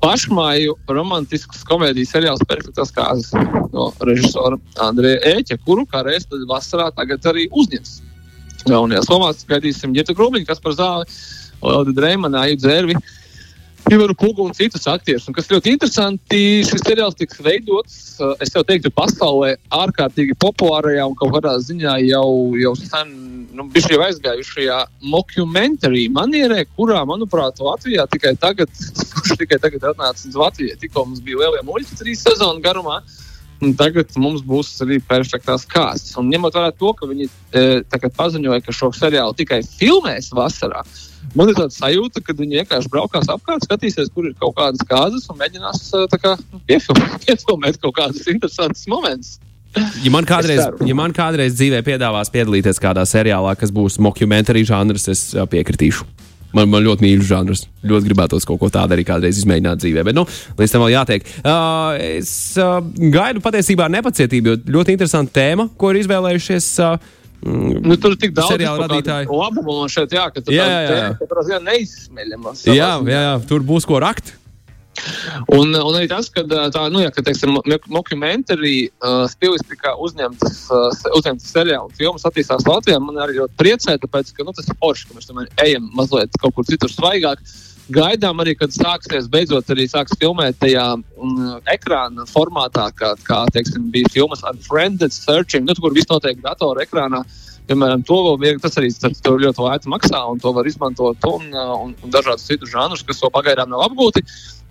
pašmāju 0.02 0.76
romantisks 0.90 1.64
komēdijas 1.68 2.14
seriāls 2.16 2.44
Perfektas 2.50 2.94
kārtas 2.96 3.32
no 3.74 3.92
režisora 4.08 4.58
Andreja 4.82 5.22
Ēķa, 5.36 5.60
kuru 5.66 5.86
kā 5.90 6.04
reiz 6.08 6.26
vasarā 6.50 6.90
tagad 6.98 7.26
arī 7.30 7.48
uzņems. 7.52 8.00
Jaunajās 8.70 9.10
lomās 9.10 9.46
gaidīsim 9.50 9.94
Ģita 9.96 10.14
Krūmiņu, 10.18 10.46
kas 10.50 10.62
par 10.62 10.76
zāli, 10.78 11.08
Leldi 11.66 11.96
Dreimanu, 11.98 12.38
Aiju 12.42 12.60
Dzērvi. 12.62 12.98
Ivaru 13.90 14.16
Kugu 14.16 14.46
un 14.46 14.54
citus 14.54 14.86
aktierus. 14.88 15.26
Un 15.28 15.36
kas 15.36 15.50
ļoti 15.52 15.74
interesanti, 15.74 16.62
šis 16.68 16.84
seriāls 16.86 17.18
tiks 17.18 17.42
veidots, 17.44 17.96
es 18.44 18.54
jau 18.54 18.64
teiktu, 18.68 18.92
pasaulē 18.94 19.56
ārkārtīgi 19.74 20.38
populārajā 20.42 21.08
un 21.10 21.18
kaut 21.20 21.34
kādā 21.36 21.58
ziņā 21.66 21.98
jau, 22.06 22.28
jau 22.62 22.76
sen 22.80 23.12
nu, 23.56 23.66
bija 23.74 23.96
jau 23.96 24.04
aizgājušajā 24.06 24.78
mockumentārī 25.12 26.06
manierē, 26.14 26.64
kurā, 26.78 27.02
manuprāt, 27.10 27.60
Latvijā 27.64 28.06
tikai 28.12 28.36
tagad, 28.40 28.72
kurš 29.16 29.36
tikai 29.42 29.60
tagad 29.64 29.92
atnāca 29.92 30.30
uz 30.30 30.38
Latviju. 30.38 30.78
Tikko 30.82 31.08
mums 31.08 31.24
bija 31.26 31.44
lielie 31.44 31.66
muļķi 31.68 32.00
trīs 32.04 32.24
sezonu 32.28 32.64
garumā. 32.64 33.02
Un 33.62 33.76
tagad 33.78 34.12
mums 34.20 34.42
būs 34.46 34.74
arī 34.84 35.00
perfektās 35.06 35.68
kārtas. 35.70 36.16
Un 36.20 36.32
ņemot 36.34 36.58
vērā 36.58 36.72
to, 36.78 36.94
ka 36.98 37.10
viņi 37.10 37.28
e, 37.28 38.10
paziņoja, 38.18 38.64
ka 38.66 38.76
šo 38.76 38.92
seriālu 38.96 39.36
tikai 39.38 39.62
filmēs 39.68 40.32
vasarā, 40.36 40.82
man 41.38 41.52
ir 41.52 41.60
tāda 41.60 41.76
sajūta, 41.76 42.24
ka 42.26 42.36
viņi 42.38 42.62
vienkārši 42.62 42.92
braukās 42.94 43.30
apkārt, 43.32 43.68
skatīsies, 43.68 44.12
kur 44.16 44.28
ir 44.30 44.36
kaut 44.40 44.58
kādas 44.58 44.84
kārtas 44.88 45.30
un 45.32 45.40
mēģinās 45.42 45.86
kā, 46.18 46.36
nu, 46.52 46.62
piefilmēt, 46.70 47.22
piefilmēt 47.28 47.80
kaut 47.84 47.98
kādus 48.00 48.28
interesantus 48.32 48.88
momentus. 48.92 49.38
Ja 50.04 50.12
man, 50.12 50.26
kādreiz, 50.28 50.66
ja 50.84 50.96
man 50.98 51.14
kādreiz 51.16 51.56
dzīvē 51.56 51.80
piedāvās 51.88 52.32
piedalīties 52.34 52.82
kādā 52.84 53.06
seriālā, 53.08 53.54
kas 53.56 53.72
būs 53.72 54.02
mockumentary 54.04 54.66
žanrs, 54.68 55.08
es 55.14 55.22
piekritīšu. 55.54 56.04
Man, 56.58 56.68
man 56.72 56.84
ļoti 56.84 57.06
mīļš 57.06 57.30
žanrs. 57.30 57.64
Ļoti 57.88 58.10
gribētos 58.10 58.46
kaut 58.48 58.60
ko 58.62 58.70
tādu 58.74 58.98
arī 58.98 59.06
kādreiz 59.08 59.40
izmēģināt 59.40 59.82
dzīvē. 59.82 60.04
Bet, 60.08 60.18
nu, 60.18 60.26
līdz 60.60 60.76
tam 60.76 60.84
vēl 60.86 60.94
jātiek. 60.98 61.32
Uh, 61.42 61.96
es 62.20 62.34
uh, 62.60 62.82
gaidu 63.14 63.44
patiesībā 63.44 63.88
ar 63.88 63.96
nepacietību, 63.96 64.52
jo 64.52 64.78
ļoti 64.80 64.98
interesanta 64.98 65.40
tēma, 65.40 65.70
ko 65.80 65.94
ir 65.94 66.04
izvēlējušies. 66.04 66.70
Uh, 66.84 67.18
Nu, 67.42 67.96
tur 67.98 68.14
ir 68.14 68.20
tik 68.22 68.36
daudz 68.38 68.54
seriāla 68.54 68.86
radītāju. 68.86 69.34
Labumu 69.34 69.80
man 69.80 69.90
šeit, 69.90 70.12
jā, 70.14 70.28
ka 70.30 70.44
tur 70.46 70.54
jā, 70.54 70.62
jā, 70.70 70.82
jā. 70.94 71.08
tā 71.18 71.58
neizsmeļama. 71.66 72.54
Jā, 72.70 72.76
jā, 72.78 73.22
jā, 73.26 73.32
tur 73.50 73.66
būs 73.66 73.88
ko 73.90 73.98
rakt. 74.04 74.36
Un, 75.56 75.72
un 75.72 75.96
arī 75.96 76.08
tas, 76.12 76.28
ka 76.34 76.44
tā, 76.46 76.84
nu, 76.92 77.02
ja, 77.02 77.12
ka, 77.14 77.24
teiksim, 77.26 77.58
dokumentāri 77.88 78.76
uh, 78.90 79.24
stilistikā 79.32 79.96
uzņemtas, 80.04 80.62
uh, 80.70 81.18
uzņemtas 81.18 81.52
seriāla 81.56 81.88
un 81.88 81.96
filmas 81.98 82.28
attīstās 82.28 82.68
Latvijā, 82.68 83.00
man 83.02 83.20
arī 83.24 83.40
ļoti 83.40 83.58
priecē, 83.60 83.98
tāpēc, 84.04 84.34
ka 84.36 84.46
nu, 84.48 84.54
tas 84.58 84.68
ir 84.68 84.78
forši, 84.82 85.08
ka 85.08 85.18
mēs 85.18 85.30
tomēr 85.30 85.52
ejam 85.66 85.88
mazliet 85.98 86.36
kaut 86.44 86.58
kur 86.58 86.68
citur 86.68 86.92
svaigāk. 86.92 87.44
Gaidām 87.92 88.40
arī, 88.40 88.54
kad 88.56 88.72
sāksies 88.72 89.28
beidzot 89.32 89.72
arī 89.74 89.88
sāks 89.90 90.14
filmēt 90.20 90.60
tajā 90.62 90.86
mm, 90.96 91.64
ekrāna 91.74 92.28
formātā, 92.30 92.86
kā, 92.96 93.16
kā 93.28 93.42
teiksim, 93.56 93.90
bija 93.92 94.12
filmas 94.14 94.44
Unfriended 94.48 95.16
Searching, 95.16 95.66
nu, 95.68 95.76
kur 95.80 95.96
viss 95.96 96.12
notiek 96.12 96.40
datora 96.44 96.86
ekrānā. 96.86 97.24
Piemēram, 97.72 98.02
to 98.04 98.18
vēl, 98.36 98.58
tas 98.60 98.76
arī 98.82 98.90
tas 98.92 99.22
ļoti 99.24 99.64
lēti 99.64 99.92
maksā, 99.92 100.26
un 100.28 100.42
to 100.44 100.52
var 100.52 100.68
izmantot, 100.68 101.28
un, 101.30 101.46
un, 101.56 101.94
un 101.96 102.12
dažādus 102.12 102.50
citus 102.50 102.74
žanrus, 102.74 103.06
kas 103.08 103.22
vēl 103.24 103.32
pagaidām 103.32 103.72
nav 103.72 103.86
apgūti. 103.86 104.26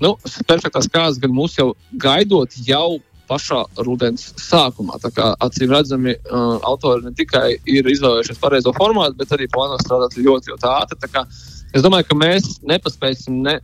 Nu, 0.04 0.18
perfektās 0.48 0.88
kārtas 0.92 1.20
gan 1.22 1.32
mūs 1.32 1.56
jau 1.56 1.70
gaidot 2.02 2.52
jau 2.66 2.98
pašā 3.30 3.62
rudens 3.86 4.30
sākumā. 4.42 4.98
Tā 5.00 5.12
kā 5.16 5.30
acīm 5.46 5.72
redzami, 5.72 6.16
uh, 6.18 6.58
autori 6.66 7.06
ne 7.06 7.14
tikai 7.16 7.54
ir 7.64 7.88
izvēlējušies 7.88 8.42
pareizo 8.42 8.74
formātu, 8.76 9.16
bet 9.20 9.32
arī 9.36 9.48
plāno 9.48 9.78
strādāt 9.80 10.18
ļoti, 10.18 10.52
ļoti 10.52 10.70
ātri. 10.74 11.24
Es 11.70 11.86
domāju, 11.86 12.10
ka 12.10 12.18
mēs 12.18 12.58
nepaspēsim 12.66 13.40
ne, 13.46 13.60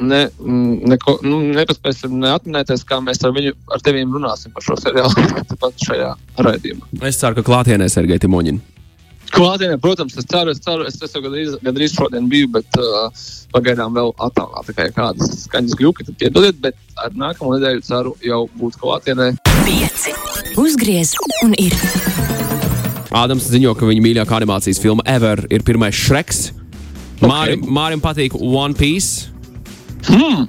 ne, 0.00 0.22
mm, 0.38 0.78
neko, 0.92 1.18
nu, 1.26 1.40
nepaspēsim 1.56 2.16
neatminēties, 2.22 2.84
kā 2.88 3.00
mēs 3.04 3.22
ar 3.26 3.34
viņu, 3.36 3.54
ar 3.72 3.82
teviem 3.84 4.14
runāsim 4.16 4.54
par 4.54 4.64
šo 4.66 4.78
seriālu. 4.80 5.26
Tāpat 5.50 5.84
šajā 5.88 6.14
raidījumā. 6.46 6.88
Es 7.08 7.20
ceru, 7.22 7.38
ka 7.38 7.46
klātienē 7.46 7.88
Sergei 7.92 8.20
Timoņina. 8.22 8.62
Klātienē, 9.34 9.76
protams, 9.82 10.14
es 10.20 10.26
ceru, 10.30 10.52
es 10.54 10.60
ceru, 10.62 10.84
es, 10.86 10.96
es 11.02 11.14
jau 11.14 11.20
gandrīz, 11.24 11.56
gandrīz 11.66 11.96
šodien 11.96 12.28
biju, 12.30 12.48
bet 12.54 12.78
uh, 12.78 13.08
pagaidām 13.52 13.96
vēl 13.96 14.12
attālā 14.22 14.62
tikai 14.68 14.86
kādas 14.94 15.42
skaņas 15.42 15.74
gluži, 15.80 16.06
tad 16.06 16.18
piedodiet, 16.22 16.60
bet 16.62 16.78
ar 17.02 17.16
nākamo 17.18 17.56
nedēļu 17.56 17.82
ceru 17.84 18.14
jau 18.24 18.44
būt 18.60 18.78
klātienē. 18.80 19.32
Pieci. 19.66 20.14
Uzgriez 20.62 21.16
un 21.44 21.56
ir. 21.58 21.74
Ādams 23.16 23.48
ziņo, 23.50 23.74
ka 23.78 23.88
viņa 23.88 24.04
mīļākā 24.04 24.38
animācijas 24.38 24.80
filma 24.82 25.04
ever 25.10 25.42
ir 25.50 25.66
pirmais 25.66 25.96
Shreks. 25.96 26.50
Okay. 27.16 27.28
Mārim, 27.30 27.66
Mārim 27.72 28.02
patīk 28.04 28.36
One 28.36 28.76
Piece. 28.76 29.32
Hmm, 30.06 30.46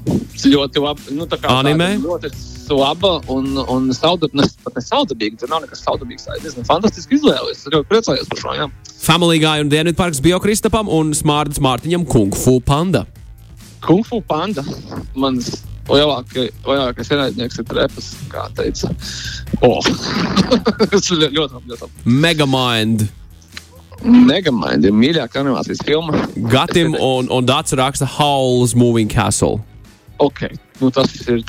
ļoti 0.53 0.81
labi. 0.83 1.15
Nu, 1.17 1.27
Anime. 1.49 1.89
Ļoti 2.03 2.31
laba 2.77 3.17
un, 3.33 3.53
un 3.57 3.87
saudabīga. 3.95 4.47
Pat 4.65 4.77
ne 4.77 4.83
saudabīga, 4.83 5.39
tur 5.41 5.51
nav 5.51 5.63
nekas 5.65 5.83
saudabīgs. 5.85 6.27
Tā 6.27 6.37
ir 6.37 6.43
diezgan 6.45 6.67
fantastiski 6.67 7.17
izvēle. 7.17 7.53
Es 7.55 7.65
ļoti 7.65 7.89
priecājos 7.89 8.29
par 8.31 8.41
šo. 8.43 8.55
Jā. 8.57 8.67
Family 9.01 9.41
Guy 9.41 9.63
un 9.63 9.71
Dienvidparks 9.73 10.21
Biokristapam 10.25 10.91
un 10.91 11.13
Smārdas 11.17 11.61
Mārtiņam 11.63 12.05
Kung 12.09 12.35
Fu 12.37 12.59
Panda. 12.61 13.05
Kung 13.85 14.05
Fu 14.05 14.21
Panda. 14.21 14.65
Mans 15.17 15.51
lielākais, 15.87 16.51
lielākais 16.67 17.13
ienaidnieks 17.13 17.61
ir 17.61 17.69
trepas, 17.69 18.09
kā 18.31 18.47
teica. 18.57 18.91
Oh. 19.61 19.79
Ļoti 20.91 21.21
labi. 21.23 21.93
Megamind. 22.05 23.07
Megamind 24.05 24.85
ir 24.85 24.93
mīļākā 24.93 25.41
animācijas 25.41 25.81
filma. 25.85 26.27
Gatim 26.51 26.93
un, 26.93 27.31
un 27.33 27.47
Dārts 27.47 27.75
raksta 27.77 28.07
Howl's 28.17 28.75
Moving 28.77 29.09
Castle. 29.09 29.57
Ok, 30.17 30.47
nu, 30.81 30.89
tas 30.89 31.11
ir 31.29 31.43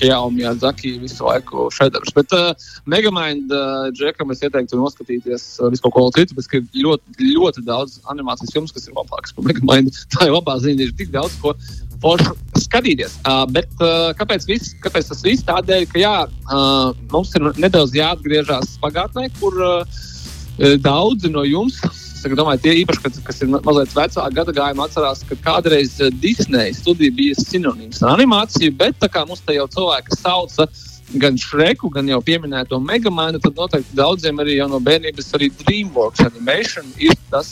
Helmija 0.00 0.54
Zaki 0.58 0.96
visu 0.98 1.22
laiku 1.22 1.68
šedevrs. 1.70 2.10
Bet 2.16 2.34
uh, 2.34 2.50
Megamind 2.86 3.52
uh, 3.54 3.90
Džekam 3.94 4.34
es 4.34 4.42
ieteiktu 4.42 4.78
noskatīties 4.78 5.44
uh, 5.60 5.68
visu 5.70 5.84
kaut 5.86 5.94
ko 5.94 6.08
citu, 6.16 6.34
bet 6.34 6.50
ir 6.58 6.66
ļoti, 6.82 7.30
ļoti 7.36 7.62
daudz 7.66 8.00
animācijas 8.10 8.54
filmas, 8.54 8.74
kas 8.74 8.88
ir 8.88 8.96
labākas 8.98 9.36
par 9.36 9.46
Megamind. 9.46 9.94
Tā 10.14 10.26
ir 10.26 10.34
labā 10.34 10.58
ziņa, 10.64 10.88
ir 10.88 10.96
tik 10.98 11.12
daudz 11.14 11.38
ko 11.42 11.54
forši 12.02 12.34
skatīties. 12.64 13.20
Uh, 13.22 13.44
bet 13.54 13.70
uh, 13.78 14.10
kāpēc, 14.18 14.48
vis, 14.50 14.72
kāpēc 14.82 15.12
tas 15.12 15.22
viss? 15.22 15.46
Tādēļ, 15.46 15.86
ka 15.92 16.02
jā, 16.02 16.16
uh, 16.26 16.90
mums 17.14 17.30
ir 17.38 17.52
nedaudz 17.62 17.94
jāatgriežas 17.94 18.74
pagātnē, 18.82 19.28
kur 19.38 19.62
uh, 19.62 20.02
daudzi 20.58 21.30
no 21.32 21.46
jums 21.48 21.80
Es 22.22 22.36
domāju, 22.38 22.60
tie 22.62 22.72
īpaši, 22.84 23.00
kas, 23.02 23.16
kas 23.26 23.40
ir 23.42 23.48
mazliet 23.50 23.94
vecāka 23.96 24.30
gada 24.36 24.52
gājuma, 24.54 24.86
atcerās, 24.86 25.24
ka 25.26 25.34
kādreiz 25.42 25.96
eh, 25.98 26.12
Disneja 26.22 26.74
studija 26.76 27.10
bija 27.18 27.34
sinonīms 27.40 27.98
ar 28.04 28.14
animāciju, 28.14 28.76
bet 28.78 29.00
tā 29.02 29.08
kā 29.10 29.24
mums 29.26 29.42
te 29.42 29.56
jau 29.56 29.66
cilvēki 29.74 30.20
sauca 30.20 30.68
gan 31.18 31.34
Šreku, 31.36 31.90
gan 31.92 32.06
jau 32.06 32.20
pieminēto 32.22 32.78
Megamānu, 32.78 33.40
tad 33.42 33.58
noteikti 33.58 33.98
daudziem 33.98 34.38
arī 34.38 34.60
no 34.70 34.78
bērnības 34.80 35.34
arī 35.34 35.50
DreamWorks 35.64 36.22
Animation 36.28 36.86
ir 37.02 37.18
tas 37.32 37.50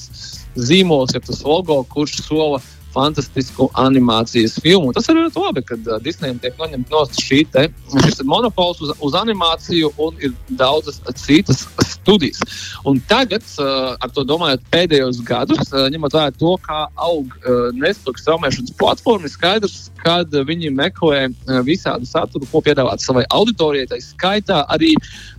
zīmols, 0.55 1.17
ja 1.19 1.25
tas 1.25 1.43
logo, 1.43 1.83
kurš 1.91 2.21
sola 2.29 2.63
fantastisku 2.95 3.69
animācijas 3.79 4.59
filmu. 4.63 4.93
Tas 4.97 5.09
ir 5.11 5.19
ļoti 5.19 5.43
labi, 5.45 5.65
ka 5.67 5.79
uh, 5.79 5.99
Disneyam 6.05 6.41
tiek 6.43 6.57
noņemta 6.61 6.95
no 6.95 7.05
šī 7.17 7.43
te, 7.53 7.67
šis 8.07 8.23
monopols 8.29 8.83
uz, 8.85 8.93
uz 9.01 9.17
animāciju 9.19 9.93
un 10.03 10.19
ir 10.23 10.35
daudzas 10.61 11.01
citas 11.21 11.67
studijas. 11.87 12.41
Un 12.89 13.01
tagad, 13.11 13.45
uh, 13.61 13.95
ar 14.01 14.13
to 14.15 14.25
domājot 14.27 14.65
pēdējos 14.73 15.23
gadus, 15.27 15.71
uh, 15.73 15.89
ņemot 15.93 16.17
vērā 16.17 16.35
to, 16.39 16.55
kā 16.65 16.87
aug 16.97 17.35
uh, 17.43 17.69
Netflix 17.77 18.25
straumēšanas 18.25 18.77
platforma, 18.81 19.29
ir 19.29 19.35
skaidrs, 19.35 19.79
uh, 20.05 20.45
viņi 20.49 20.73
meklē 20.75 21.27
uh, 21.29 21.61
visādu 21.67 22.09
saturu, 22.09 22.49
ko 22.51 22.63
piedāvāt 22.65 23.05
savai 23.05 23.27
auditorijai, 23.37 23.91
tā 23.91 24.01
skaitā 24.05 24.65
arī 24.73 24.95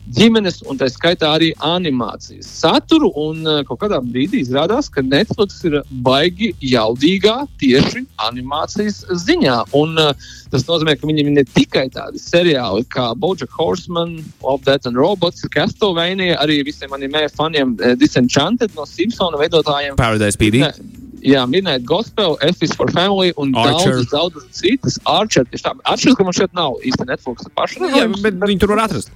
ģimenes 0.10 0.62
un 0.70 0.80
tā 0.80 0.88
skaitā 0.92 1.30
arī 1.36 1.52
animācijas 1.66 2.48
saturu. 2.62 3.12
Un 3.20 3.44
uh, 3.46 3.62
kaut 3.68 3.82
kādā 3.84 4.02
brīdī 4.04 4.42
izrādās, 4.44 4.90
ka 4.92 5.04
Netflix 5.06 5.62
ir 5.68 5.80
baigi 6.06 6.52
jaudīgā 6.66 7.36
tieši 7.62 8.06
animācijas 8.28 9.04
ziņā. 9.26 9.58
Un, 9.78 9.98
uh, 10.02 10.32
tas 10.54 10.66
nozīmē, 10.70 10.98
ka 11.00 11.10
viņiem 11.10 11.32
ir 11.32 11.38
ne 11.40 11.46
tikai 11.58 11.88
tādi 11.94 12.22
seriāli 12.22 12.88
kā 12.92 13.12
Bojack 13.20 13.54
Horseman, 13.58 14.18
Love, 14.44 14.66
Death 14.68 14.90
and 14.90 15.00
Robots, 15.00 15.46
Castlevania, 15.54 16.36
arī 16.42 16.62
visiem 16.68 16.94
animē 16.98 17.28
faniem 17.36 17.78
uh, 17.78 17.94
Disenchanted 18.00 18.76
no 18.78 18.88
Simpsona 18.90 19.40
veidotājiem. 19.42 20.00
Paradise 20.02 20.40
PD. 20.40 20.66
Ne, 20.66 21.00
Jā, 21.22 21.44
minēt 21.46 21.86
Gospel, 21.86 22.34
F 22.42 22.64
is 22.66 22.72
for 22.74 22.90
Family 22.90 23.30
un 23.38 23.52
daudzas, 23.54 24.08
daudzas 24.10 24.48
citas. 24.58 24.98
Archer, 25.06 25.46
tieši 25.50 25.68
tā. 25.68 25.74
Archer, 25.86 26.16
ka 26.18 26.26
man 26.26 26.34
šeit 26.34 26.56
nav 26.58 26.80
īsti 26.82 27.06
Netflix 27.10 27.46
paša. 27.58 27.92
Jā, 27.94 28.08
bet 28.24 28.40
viņi 28.42 28.62
tur 28.64 28.74
var 28.74 28.88
atrast. 28.88 29.14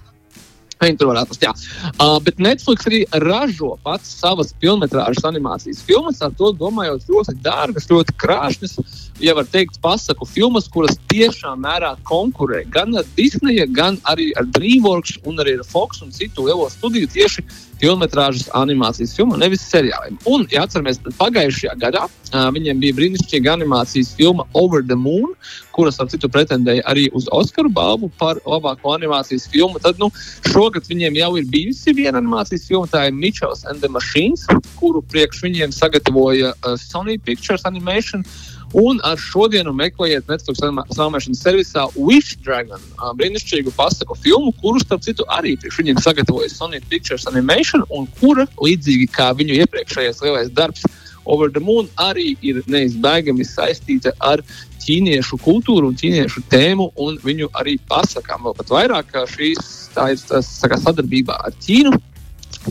Atrast, 0.79 1.43
jā. 1.43 1.51
Uh, 1.95 2.17
bet 2.23 2.39
Netflix 2.41 2.87
arī 2.89 3.03
ražo 3.23 3.75
pats 3.83 4.09
savas 4.19 4.53
filmas 4.61 4.91
animācijas 5.25 5.81
filmas, 5.85 6.21
ar 6.21 6.33
to 6.37 6.51
domājot 6.59 7.07
ļoti 7.09 7.37
dārgas, 7.45 7.89
ļoti 7.89 8.15
krāšņas. 8.21 8.77
Ja 9.23 9.35
var 9.37 9.47
teikt, 9.47 9.79
pasaku 9.81 10.27
filmas, 10.27 10.67
kuras 10.67 10.97
tiešām 11.11 11.63
mērā 11.63 11.95
konkurē 12.03 12.65
gan 12.69 12.95
ar 12.99 13.07
Disneja, 13.15 13.65
gan 13.71 13.97
arī 14.11 14.31
ar 14.35 14.47
DreamWorks 14.57 15.21
un 15.25 15.39
arī 15.39 15.57
ar 15.59 15.63
Fox 15.67 16.03
un 16.03 16.11
citu 16.11 16.49
lielo 16.49 16.67
studiju 16.69 17.07
tieši 17.07 17.45
filmas 17.85 18.47
animācijas 18.57 19.13
filmu, 19.15 19.37
nevis 19.37 19.63
seriāliem. 19.69 20.17
Un, 20.29 20.45
ja 20.53 20.63
atceramies, 20.65 20.97
pagājušajā 21.19 21.75
gadā 21.81 22.05
uh, 22.07 22.47
viņiem 22.55 22.81
bija 22.81 22.97
brīnišķīga 22.97 23.53
animācijas 23.59 24.13
filma 24.17 24.47
Over 24.57 24.81
the 24.85 24.97
Moon, 24.97 25.35
kuras, 25.75 25.99
ap 26.01 26.09
citu, 26.09 26.29
pretendēja 26.31 26.85
arī 26.89 27.05
uz 27.17 27.29
Oskaru 27.35 27.69
balvu 27.69 28.09
par 28.19 28.39
labāko 28.47 28.95
animācijas 28.95 29.45
filmu. 29.51 29.81
Tad, 29.83 29.99
nu, 30.01 30.09
šogad 30.49 30.89
viņiem 30.89 31.19
jau 31.19 31.31
ir 31.39 31.47
bijusi 31.51 31.93
viena 31.97 32.21
animācijas 32.21 32.65
filma, 32.69 32.89
tā 32.89 33.05
ir 33.09 33.15
Mitchells 33.17 33.65
and 33.69 33.83
the 33.85 33.91
Machines, 33.91 34.47
kuru 34.79 35.03
priekš 35.13 35.43
viņiem 35.45 35.75
sagatavoja 35.75 36.55
uh, 36.55 36.75
Sony 36.81 37.19
Pictures 37.21 37.67
Animation. 37.69 38.25
Un 38.73 38.99
ar 39.07 39.19
šodienu 39.21 39.71
meklējiet 39.75 40.27
Netflix 40.31 40.59
straumēšanas 40.91 41.43
servisā 41.45 41.85
Wish 41.95 42.39
Dragon, 42.43 42.81
brīnišķīgu 43.19 43.71
pasaku 43.77 44.17
filmu, 44.19 44.51
kuru, 44.61 44.81
starp 44.83 45.05
citu, 45.05 45.27
arī 45.31 45.55
priekš 45.61 45.79
viņiem 45.83 46.01
sagatavoja 46.03 46.51
Sony 46.51 46.81
Pictures 46.89 47.27
Animation, 47.29 47.85
un 47.93 48.09
kura, 48.19 48.47
līdzīgi 48.59 49.07
kā 49.15 49.31
viņu 49.37 49.61
iepriekšējais 49.61 50.23
lielais 50.25 50.51
darbs, 50.51 50.85
Over 51.25 51.49
the 51.49 51.59
Moon 51.59 51.87
arī 51.97 52.35
ir 52.45 52.61
neizbēgami 52.69 53.45
saistīta 53.49 54.13
ar 54.21 54.43
ķīniešu 54.85 55.39
kultūru 55.41 55.89
un 55.89 55.95
ķīniešu 55.97 56.43
tēmu 56.51 56.91
un 57.01 57.17
viņu 57.23 57.49
arī 57.57 57.79
pasakām. 57.89 58.45
Vēl 58.45 58.57
pat 58.59 58.73
vairāk 58.75 59.15
šīs 59.33 59.71
tā 59.95 60.11
ir 60.13 60.21
tas, 60.29 60.51
kā, 60.61 60.77
sadarbībā 60.77 61.39
ar 61.47 61.55
Ķīnu 61.65 61.95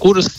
kuras 0.03 0.31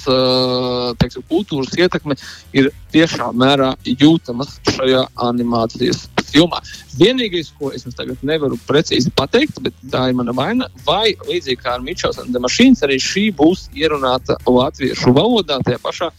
teiksim, 1.01 1.23
kultūras 1.29 1.75
ietekme 1.77 2.17
ir 2.55 2.71
tiešā 2.93 3.31
mērā 3.35 3.73
jūtama 3.85 4.47
šajā 4.71 5.05
animācijas 5.27 6.05
filmā. 6.25 6.61
Vienīgais, 6.99 7.51
ko 7.59 7.71
es 7.75 7.85
tagad 7.95 8.21
nevaru 8.25 8.57
precīzi 8.67 9.11
pateikt, 9.15 9.61
bet 9.63 9.75
tā 9.91 10.09
ir 10.09 10.17
mana 10.17 10.35
vaina, 10.35 10.69
vai 10.87 11.13
līdzīgi 11.27 11.61
kā 11.61 11.75
ar 11.77 11.85
Mičels 11.85 12.19
un 12.23 12.33
Demašīns, 12.35 12.83
arī 12.85 12.99
šī 13.01 13.29
būs 13.35 13.69
ierunāta 13.75 14.37
latviešu 14.47 15.13
valodā, 15.15 15.59
tajā 15.65 15.81
pašā 15.83 16.11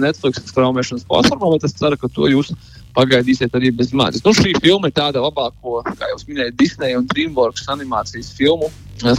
Netflix 0.00 0.44
straumēšanas 0.48 1.08
platformā, 1.08 1.50
bet 1.56 1.66
es 1.68 1.74
ceru, 1.76 1.98
ka 1.98 2.08
to 2.14 2.28
jūs 2.30 2.52
pagaidīsiet 2.96 3.54
arī 3.54 3.70
bez 3.74 3.92
manis. 3.94 4.22
Nu, 4.24 4.32
šī 4.34 4.54
filma 4.62 4.90
ir 4.90 4.96
tāda 4.96 5.22
labāko, 5.22 5.82
kā 5.98 6.10
jau 6.10 6.20
minēju, 6.26 6.56
Disneja 6.58 6.98
un 6.98 7.06
Dreamworks 7.10 7.68
animācijas 7.70 8.32
filmu 8.38 8.70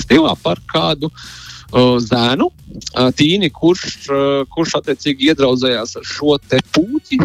stilā 0.02 0.34
par 0.44 0.60
kādu 0.72 1.12
uh, 1.12 1.96
zēnu, 2.04 2.50
tīni, 3.18 3.50
kurš, 3.54 4.10
kurš 4.52 4.78
attiecīgi 4.82 5.32
iedraudzējās 5.32 5.96
ar 6.00 6.08
šo 6.08 6.38
te 6.44 6.60
puķi. 6.76 7.20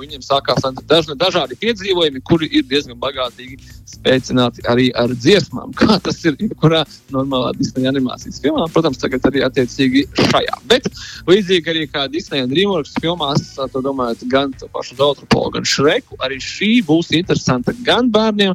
Viņam 0.00 0.24
sākās 0.24 0.64
dažni, 0.88 1.16
dažādi 1.20 1.58
piedzīvojumi, 1.60 2.22
kuri 2.26 2.50
ir 2.52 2.66
diezgan 2.68 2.98
bagātīgi 3.00 3.58
spēcināti 3.90 4.64
arī 4.70 4.88
ar 4.96 5.12
dziesmām. 5.14 5.72
Kā 5.80 5.98
tas 6.04 6.20
ir 6.24 6.36
jebkurā 6.40 6.84
normālā 7.14 7.52
Disneja 7.58 7.92
animācijas 7.92 8.40
filmā, 8.42 8.66
protams, 8.72 9.00
tagad 9.02 9.26
arī 9.30 9.44
attiecīgi 9.46 10.06
šajā. 10.30 10.60
Bet 10.70 10.88
līdzīgi 11.28 11.72
arī 11.72 11.86
kā 11.90 12.06
Disneja 12.12 12.46
un 12.46 12.52
Dreamworks 12.52 12.96
filmās, 13.00 13.54
to 13.56 13.82
domājot 13.84 14.26
gan 14.32 14.54
pašu 14.74 14.98
Zautrupolu, 15.00 15.56
gan 15.58 15.68
Šreku, 15.68 16.18
arī 16.24 16.40
šī 16.42 16.70
būs 16.86 17.12
interesanta 17.16 17.74
gan 17.86 18.10
bērniem, 18.12 18.54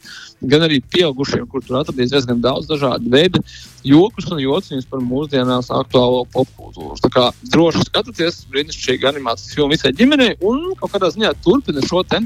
gan 0.50 0.66
arī 0.66 0.82
pieaugušiem, 0.94 1.46
kur 1.50 1.64
tur 1.66 1.80
atradīs 1.82 2.14
diezgan 2.14 2.42
daudz 2.44 2.70
dažādu 2.70 3.10
veidu 3.12 3.42
jokus 3.86 4.28
un 4.34 4.42
jociņus 4.42 4.88
par 4.90 5.04
mūsdienās 5.06 5.70
aktuālo 5.74 6.24
popkultūru. 6.34 6.98
Tā 7.04 7.12
kā 7.14 7.26
droši 7.54 7.86
skatieties, 7.90 8.40
brīnišķīgi 8.54 9.10
animācijas 9.12 9.58
filmu 9.58 9.76
visai 9.76 9.94
ģimenei 9.98 10.34
un 10.46 10.74
kaut 10.80 10.96
kādā 10.96 11.12
ziņā 11.14 11.34
turpina 11.46 11.84
šo 11.86 12.02
te 12.10 12.22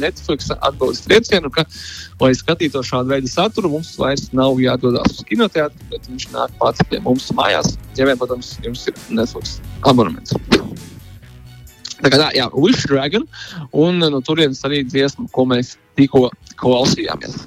Netflix 0.00 0.50
atbildes 0.54 1.04
triecienu, 1.06 1.52
ka, 1.52 1.66
lai 2.22 2.32
skatītos 2.38 2.88
šādu 2.88 3.14
veidu 3.14 3.30
saturu, 3.32 3.74
mums 3.76 3.92
vairs 4.00 4.28
nav 4.36 4.60
jādodas 4.62 5.18
uz 5.18 5.28
kinoteātri, 5.28 5.90
bet 5.92 6.08
viņš 6.10 6.30
nāk 6.34 6.56
pats 6.60 6.88
pie 6.88 7.02
mums 7.04 7.28
mājās, 7.36 7.76
ja 7.98 8.08
vien, 8.08 8.20
protams, 8.20 8.56
jums 8.64 8.88
ir 8.88 8.98
Netflix 9.12 9.60
abonements. 9.88 10.36
Tā 12.02 12.10
kā 12.10 12.18
tā, 12.18 12.32
jā, 12.34 12.48
Wish 12.58 12.88
Dragon, 12.90 13.24
un 13.78 14.02
no 14.02 14.18
turienes 14.26 14.64
arī 14.66 14.80
dziesma, 14.82 15.28
ko 15.30 15.44
mēs 15.46 15.76
tikko 15.98 16.28
klausījāmies. 16.60 17.46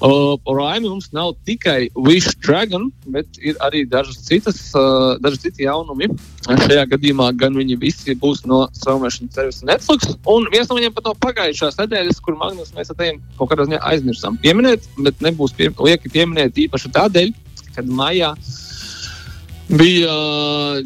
Uh, 0.00 0.38
Raimi 0.48 0.88
mums 0.88 1.10
nav 1.12 1.34
tikai 1.44 1.90
Wish 1.92 2.32
Dragon, 2.40 2.86
bet 3.12 3.36
ir 3.44 3.58
arī 3.60 3.82
dažas 3.84 4.22
citas, 4.24 4.62
uh, 4.72 5.18
daži 5.20 5.42
citi 5.42 5.66
jaunumi. 5.66 6.08
Šajā 6.46 6.86
gadījumā 6.94 7.26
gan 7.36 7.58
viņi 7.60 7.76
visi 7.82 8.16
būs 8.22 8.46
no 8.48 8.62
straumēšanas 8.78 9.36
servisa 9.36 9.68
Netflix, 9.68 10.08
un 10.24 10.48
viens 10.54 10.72
no 10.72 10.78
viņiem 10.78 10.96
pat 10.96 11.10
no 11.10 11.12
pagājušās 11.20 11.76
nedēļas, 11.82 12.22
kur 12.24 12.40
Magnus 12.40 12.72
mēs 12.78 12.94
tiem 12.96 13.20
kaut 13.36 13.52
kādā 13.52 13.68
ziņā 13.68 13.82
aizmirsām 13.92 14.40
pieminēt, 14.40 14.88
bet 15.04 15.20
nebūs 15.20 15.52
pie, 15.58 15.68
lieki 15.76 16.16
pieminēt 16.16 16.64
īpaši 16.64 16.94
tādēļ, 16.96 17.36
kad 17.76 17.92
maijā 18.00 18.32
uh, 18.32 18.69
Bija, 19.70 20.14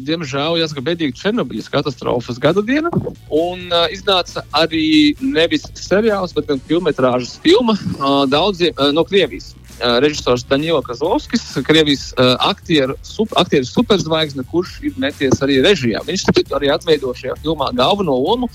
diemžēl, 0.05 0.59
jāsaka, 0.59 0.83
bedīga 0.85 1.17
Černobiļas 1.17 1.71
katastrofas 1.73 2.37
gada 2.41 2.61
diena. 2.61 2.91
Un 3.33 3.63
uh, 3.71 3.87
iznāca 3.89 4.43
arī 4.53 5.15
nevis 5.21 5.65
seriāls, 5.79 6.35
bet 6.37 6.51
gan 6.51 6.61
filmas 6.67 6.99
filma 7.41 7.73
uh, 7.73 8.25
daudziem 8.29 8.75
uh, 8.77 8.91
no 8.93 9.01
Krievijas. 9.07 9.55
Uh, 9.75 9.97
režisors 10.05 10.45
Daniela 10.45 10.83
Kazlovskis, 10.85 11.47
Krievijas 11.65 12.11
uh, 12.13 12.35
aktieru, 12.45 12.93
sup, 13.01 13.33
aktieru 13.41 13.65
superzvaigzne, 13.65 14.45
kurš 14.53 14.77
ir 14.85 14.93
meties 15.01 15.41
arī 15.41 15.57
režijā. 15.65 16.05
Viņš 16.05 16.29
arī 16.53 16.69
atveido 16.69 17.15
šajā 17.17 17.39
filmā 17.41 17.73
galveno 17.73 18.19
lomu. 18.21 18.53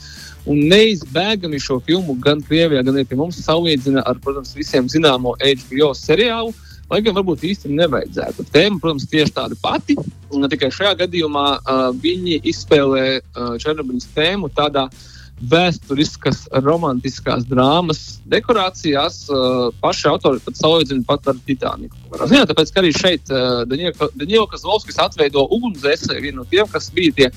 Un 0.48 0.62
neizbēgami 0.70 1.58
šo 1.60 1.82
filmu 1.84 2.14
gan 2.22 2.38
Krievijā, 2.46 2.86
gan 2.86 2.94
arī 2.94 3.08
pie 3.10 3.18
mums 3.18 3.42
salīdzina 3.42 4.06
ar, 4.06 4.22
protams, 4.22 4.54
visiem 4.56 4.86
zināmo 4.88 5.34
HBO 5.42 5.90
seriālu. 5.98 6.54
Uh, 6.54 6.69
Lai 6.90 6.98
gan 7.06 7.14
varbūt 7.14 7.44
īsti 7.46 7.70
nevajadzētu. 7.70 8.48
Tēma, 8.50 8.80
protams, 8.82 9.06
tieši 9.10 9.34
tāda 9.36 9.58
pati. 9.62 9.94
Tikai 10.30 10.72
šajā 10.74 10.96
gadījumā 11.04 11.46
uh, 11.60 11.86
viņi 12.02 12.40
izspēlē 12.50 13.04
uh, 13.20 13.54
Černobiļas 13.62 14.10
tēmu 14.16 14.50
tādā 14.56 14.88
vēsturiskas, 15.40 16.42
romantiskās 16.66 17.46
drāmas 17.48 18.18
dekorācijās. 18.28 19.22
Uh, 19.30 19.70
paši 19.80 20.10
autori 20.10 20.42
pat 20.44 20.58
salīdzina 20.58 21.06
pat 21.06 21.30
ar 21.30 21.38
Titaniku. 21.46 21.96
Zināt, 22.26 22.50
tāpēc, 22.50 22.74
ka 22.74 22.82
arī 22.82 22.92
šeit 22.96 23.32
uh, 23.32 23.62
Daniela 23.70 24.50
Kazlovskis 24.50 24.98
atveido 25.00 25.46
ugunsdzēsēju, 25.46 26.26
vienu 26.26 26.42
no 26.42 26.48
tiem, 26.50 26.68
kas 26.74 26.90
bija 26.94 27.16
tie 27.16 27.30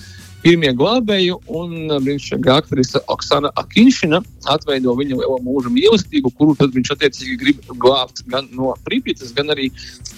pirmie 0.43 0.73
glābēji, 0.75 1.37
un 1.47 1.87
brīnišķīga 2.03 2.57
aktrise 2.59 3.01
Oksana 3.11 3.51
Akinšina 3.59 4.19
atveido 4.51 4.95
viņa 4.99 5.19
lielo 5.21 5.39
mūža 5.45 5.71
mīlestību, 5.73 6.33
kuru 6.37 6.55
viņš 6.59 6.91
attiecīgi 6.95 7.39
grib 7.39 7.63
glābt 7.79 8.23
gan 8.29 8.49
no 8.51 8.73
Pripītas, 8.83 9.31
gan 9.35 9.53
arī 9.53 9.69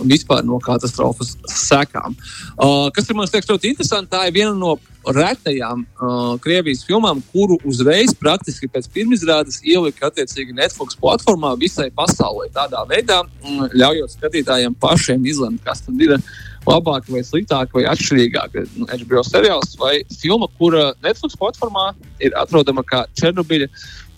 vispār 0.02 0.44
no 0.48 0.60
katastrofas 0.64 1.36
sekām. 1.52 2.18
Uh, 2.58 2.90
kas 2.96 3.10
ir 3.10 3.18
man 3.18 3.30
liekas 3.30 3.52
ļoti 3.52 3.74
interesanti, 3.74 4.12
tā 4.16 4.26
ir 4.28 4.36
viena 4.36 4.54
no 4.58 4.76
retajām 5.06 5.84
uh, 5.86 6.34
Krievijas 6.42 6.82
filmām, 6.88 7.22
kuru 7.34 7.60
uzreiz 7.68 8.16
praktiski 8.18 8.70
pēc 8.72 8.90
pirmizrādes 8.94 9.62
ielika 9.62 10.10
attiecīgi 10.10 10.56
Netflix 10.58 10.98
platformā 10.98 11.54
visai 11.62 11.92
pasaulē. 11.94 12.50
Tādā 12.56 12.82
veidā 12.90 13.22
um, 13.22 13.66
ļaujot 13.70 14.18
skatītājiem 14.18 14.78
pašiem 14.82 15.30
izlemt, 15.30 15.62
kas 15.66 15.86
tad 15.86 16.02
ir 16.02 16.18
labāka 16.66 17.14
vai 17.14 17.22
sliktāka 17.26 17.78
vai 17.78 17.86
atšķirīgāka 17.92 18.66
nu, 18.76 18.88
HBO 18.90 19.24
seriāls 19.26 19.76
vai 19.82 20.00
filma, 20.22 20.50
kura 20.60 20.92
Netflix 21.06 21.38
platformā 21.40 21.92
ir 22.24 22.36
atrodama 22.40 22.84
kā 22.88 23.06
Černobiļa 23.20 23.70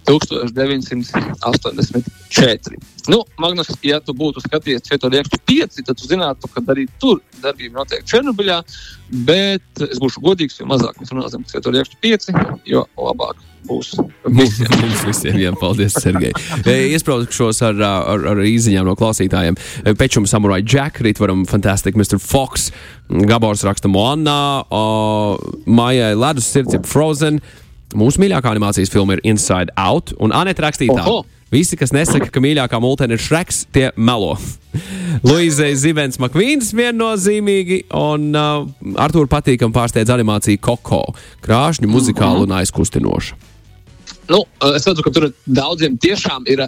1984. 0.08 2.78
Nu, 3.08 3.24
Magnus, 3.39 3.67
ja 3.84 4.00
tu 4.04 4.13
būtu 4.15 4.39
skatījies 4.43 4.84
Četru 4.88 5.10
liektu 5.12 5.38
pieci, 5.48 5.84
tad 5.84 5.98
tu 6.00 6.08
zinātu, 6.08 6.48
ka 6.52 6.60
arī 6.74 6.88
tur 7.02 7.17
darbība 7.43 7.74
notiek 7.82 8.04
Černobiļā, 8.08 8.58
bet 9.28 9.67
es 9.84 9.98
būšu 10.04 10.20
godīgs, 10.24 10.60
jo 10.60 10.65
mazāk 10.70 10.96
mēs 11.02 11.12
runāsim 11.13 11.41
par 11.43 11.52
Četru 11.56 11.72
liektu 11.76 11.96
pieci, 12.04 12.30
jo 12.67 12.82
labāk 12.96 13.38
būs 13.67 13.88
visiem. 14.39 14.72
Mums 14.80 15.02
visiem, 15.08 15.36
jā, 15.43 15.52
paldies, 15.60 15.93
Sergei. 16.00 16.34
Iesprāstīšos 16.63 17.58
ar, 17.67 17.76
ar, 17.88 18.20
ar 18.34 18.38
īziņām 18.48 18.86
no 18.88 18.96
klausītājiem. 19.00 19.56
Pečuma 20.00 20.28
Samurai 20.32 20.62
Jack, 20.63 20.93
rīt 21.04 21.17
varam 21.24 21.39
Fantastic 21.50 21.93
Mr. 22.00 22.17
Fox, 22.24 22.52
Gabors 23.08 23.63
raksta 23.67 23.88
Moana, 23.91 24.39
Mājai 25.67 26.13
Ledus 26.15 26.48
sirds 26.52 26.74
ir 26.76 26.84
Frozen. 26.88 27.36
Mūsu 27.95 28.19
mīļākā 28.19 28.52
animācijas 28.52 28.91
filma 28.91 29.15
ir 29.15 29.23
Inside 29.28 29.71
Out, 29.80 30.12
un 30.19 30.36
Anita 30.36 30.65
rakstītā. 30.65 31.00
Oho. 31.06 31.23
Visi, 31.47 31.78
kas 31.80 31.93
nesaka, 31.95 32.28
ka 32.28 32.41
mīļākā 32.43 32.80
multene 32.84 33.15
ir 33.15 33.21
Šreks, 33.23 33.62
tie 33.71 33.86
melo. 33.95 34.34
Luizai 35.28 35.71
Zivens 35.80 36.19
Makvīns 36.19 36.73
viennozīmīgi, 36.76 37.86
un 37.95 38.34
uh, 38.36 38.65
Artur 39.00 39.30
patīkam 39.32 39.71
pārsteidz 39.76 40.12
animācija 40.12 40.60
Koko. 40.60 41.06
Krāšņu, 41.45 41.88
muzikālu 41.93 42.43
un 42.43 42.58
aizkustinošu. 42.60 43.39
Nu, 44.28 44.41
es 44.76 44.84
redzu, 44.84 45.06
ka 45.06 45.13
tur 45.15 45.30
daudziem 45.47 45.95
tiešām 46.04 46.50
ir 46.52 46.65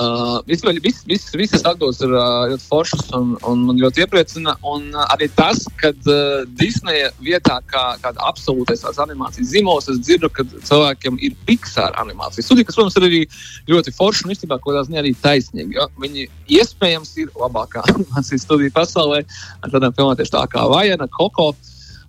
uh, 0.00 0.40
Vispār 0.48 0.78
vis, 0.82 1.02
vis, 1.08 1.26
visas 1.34 1.64
atbildes 1.66 2.00
ir 2.04 2.12
uh, 2.14 2.46
ļoti 2.50 2.66
foršas 2.68 3.10
un, 3.16 3.34
un 3.48 3.64
man 3.68 3.80
ļoti 3.80 4.04
iepriecina. 4.04 4.56
Un 4.66 4.88
uh, 4.94 5.04
arī 5.14 5.28
tas, 5.36 5.64
ka 5.80 5.92
uh, 5.94 6.44
Disneja 6.58 7.10
vietā, 7.24 7.60
kā 7.70 7.84
kāda 8.02 8.22
absolūtais 8.28 8.84
animācijas 8.92 9.52
zīmols, 9.52 9.90
es 9.92 10.00
dzirdu, 10.04 10.30
ka 10.34 10.46
cilvēkiem 10.54 11.20
ir 11.24 11.36
Pixar 11.48 11.96
animācijas 12.02 12.48
studija, 12.48 12.68
kas, 12.68 12.78
protams, 12.78 12.98
ir 13.00 13.08
arī 13.08 13.22
ļoti 13.70 13.94
forša 13.96 14.26
un 14.26 14.34
īstenībā 14.34 14.60
kaut 14.60 14.72
kādā 14.72 14.86
ziņā 14.88 15.02
arī 15.04 15.14
taisnīga. 15.24 15.76
Ja? 15.78 15.88
Viņi 16.00 16.28
iespējams 16.58 17.14
ir 17.24 17.30
labākā 17.38 17.84
animācijas 17.92 18.46
studija 18.48 18.74
pasaulē 18.74 19.22
ar 19.62 19.72
tādām 19.72 19.94
filmām 19.96 20.18
tieši 20.18 20.36
tā 20.36 20.44
kā 20.52 20.66
Vajana, 20.70 21.08
Koko. 21.14 21.52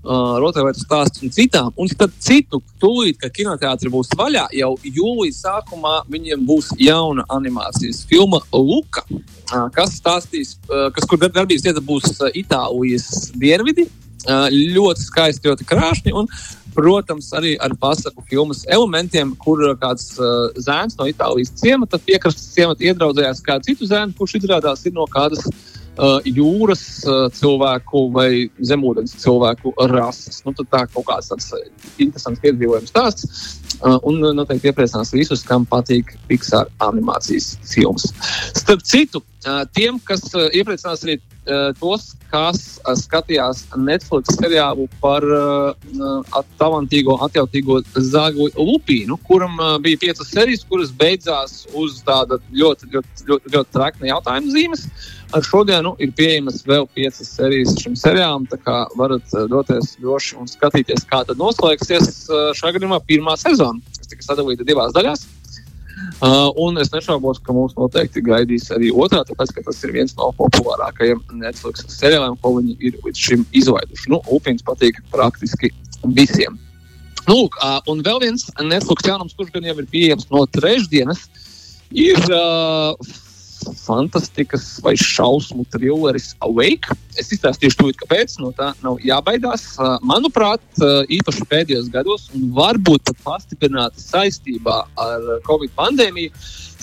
Uh, 0.06 0.36
rotaļlietu 0.38 0.84
stāsts 0.84 1.24
un 1.26 1.32
citām. 1.34 1.72
Un 1.82 1.90
tad 1.98 2.12
citu, 2.22 2.60
tūlīt, 2.78 3.18
kad 3.24 3.32
kinoteātris 3.34 3.90
būs 3.90 4.12
vaļā, 4.14 4.44
jau 4.54 4.76
jūlijā 4.86 5.34
sākumā 5.34 5.96
viņiem 6.14 6.44
būs 6.46 6.68
jauna 6.78 7.26
animācijas 7.34 8.04
filma 8.06 8.38
Luka, 8.54 9.02
uh, 9.10 9.66
kas 9.74 9.96
stāstīs, 9.98 10.60
uh, 10.70 10.92
kas 10.94 11.10
kur 11.10 11.18
darbības 11.24 11.66
vieta 11.66 11.82
būs 11.82 12.20
uh, 12.20 12.30
Itālijas 12.38 13.32
dienvidi. 13.34 13.88
Uh, 14.26 14.46
ļoti 14.78 15.08
skaisti, 15.08 15.50
ļoti 15.50 15.66
krāšņi. 15.74 16.14
Un, 16.22 16.30
protams, 16.76 17.32
arī 17.34 17.56
ar 17.58 17.74
pasaku 17.80 18.22
filmas 18.30 18.62
elementiem, 18.70 19.34
kur 19.42 19.64
kāds 19.82 20.12
uh, 20.20 20.52
zēns 20.62 21.00
no 21.00 21.10
Itālijas 21.10 21.56
ciemata, 21.58 21.98
piekrastes 21.98 22.54
ciemata 22.54 22.86
iedraudzējās 22.86 23.42
kādu 23.46 23.72
citu 23.72 23.90
zēnu, 23.90 24.14
kurš 24.20 24.38
izrādās 24.44 24.86
ir 24.86 24.94
no 24.94 25.10
kādas 25.10 25.48
uh, 25.50 25.75
jūras 26.28 26.82
uh, 27.08 27.28
cilvēku 27.32 28.10
vai 28.16 28.30
zemūdens 28.60 29.16
cilvēku 29.22 29.74
rases. 29.92 30.42
Nu, 30.46 30.52
tā 30.56 30.86
kaut 30.92 31.06
kāds 31.08 31.32
tāds 31.32 31.52
uh, 31.56 31.62
interesants 31.98 32.42
piedzīvojums 32.44 32.92
stāsts. 32.92 33.46
Uh, 33.82 34.00
un 34.08 34.22
uh, 34.24 34.34
noteikti 34.36 34.72
iepriecinās 34.72 35.14
visus, 35.16 35.44
kam 35.48 35.66
patīk 35.68 36.16
Pixar 36.30 36.70
animācijas 36.84 37.56
filmas. 37.68 38.12
Starp 38.56 38.84
citu, 38.88 39.22
uh, 39.22 39.35
tiem, 39.76 40.00
kas 40.04 40.28
iepriecinās 40.34 41.04
arī 41.06 41.20
tos, 41.78 42.14
kas 42.32 42.62
skatījās 43.00 43.64
Netflix 43.78 44.34
seriālu 44.40 44.88
par 45.02 45.26
uh, 45.26 46.40
talantīgo, 46.60 47.18
atjautīgo 47.26 47.82
zāgu 48.02 48.50
Lupīnu, 48.58 49.18
kuram 49.28 49.60
uh, 49.60 49.76
bija 49.84 50.02
piecas 50.08 50.32
sērijas, 50.34 50.66
kuras 50.70 50.94
beidzās 50.96 51.64
uz 51.78 52.02
tāda 52.08 52.40
ļoti, 52.50 52.90
ļoti, 52.96 53.28
ļoti, 53.30 53.54
ļoti 53.56 53.76
trakna 53.78 54.10
jautājuma 54.10 54.56
zīmes. 54.56 54.88
Ar 55.36 55.46
šodienu 55.46 55.96
ir 56.02 56.14
pieejamas 56.18 56.62
vēl 56.68 56.90
piecas 56.96 57.32
sērijas 57.38 57.76
šim 57.82 57.96
seriālam, 58.00 58.46
tā 58.50 58.60
kā 58.62 58.84
varat 58.98 59.34
doties 59.52 59.96
droši 60.02 60.38
un 60.42 60.50
skatīties, 60.50 61.08
kā 61.10 61.24
tad 61.28 61.42
noslēgsies 61.42 62.28
šā 62.56 62.76
gadījumā 62.76 63.02
pirmā 63.10 63.36
sezona, 63.42 63.82
kas 63.98 64.14
tika 64.14 64.30
sadalīta 64.30 64.68
divās 64.68 64.96
daļās. 64.96 65.26
Uh, 66.24 66.48
un 66.56 66.78
es 66.80 66.90
nešaubos, 66.94 67.42
ka 67.44 67.54
mūs 67.54 67.74
noteikti 67.76 68.22
gaidīs 68.24 68.70
arī 68.72 68.88
otrā, 68.92 69.22
tāpēc, 69.28 69.52
ka 69.56 69.64
tas 69.66 69.82
ir 69.84 69.92
viens 69.96 70.14
no 70.16 70.30
populārākajiem 70.38 71.20
Netflix 71.42 71.84
seriāliem, 71.92 72.38
ko 72.40 72.54
viņi 72.56 72.76
ir 72.88 72.96
līdz 73.04 73.24
šim 73.28 73.44
izlaiduši. 73.56 74.12
Nu, 74.14 74.22
Upīns 74.32 74.64
patīk 74.66 75.02
praktiski 75.12 75.74
visiem. 76.16 76.56
Nu, 77.28 77.42
lūk, 77.42 77.60
uh, 77.60 77.82
un 77.92 78.04
vēl 78.06 78.22
viens 78.24 78.48
Netflix 78.64 79.08
jaunums, 79.10 79.36
kurš 79.36 79.52
gan 79.56 79.68
jau 79.68 79.76
ir 79.82 79.90
pieejams 79.92 80.30
no 80.32 80.46
trešdienas, 80.56 81.26
ir 81.92 82.20
uh, 82.32 82.96
fantastikas 83.80 84.80
vai 84.84 84.96
šausmu 85.00 85.66
trilleris 85.74 86.34
Awake. 86.46 86.96
Es 87.20 87.32
izstāstīšu 87.34 87.80
to, 87.80 87.92
kāpēc 88.04 88.38
no 88.42 88.52
tā 88.56 88.72
nav 88.84 89.00
jābaidās. 89.04 89.76
Manuprāt, 90.06 90.64
īpaši 91.16 91.48
pēdējos 91.52 91.90
gados, 91.94 92.30
un 92.36 92.50
varbūt 92.56 93.06
pat 93.10 93.22
pastiprināti 93.26 94.04
saistībā 94.04 94.82
ar 95.02 95.30
Covid 95.48 95.74
pandēmiju, 95.78 96.34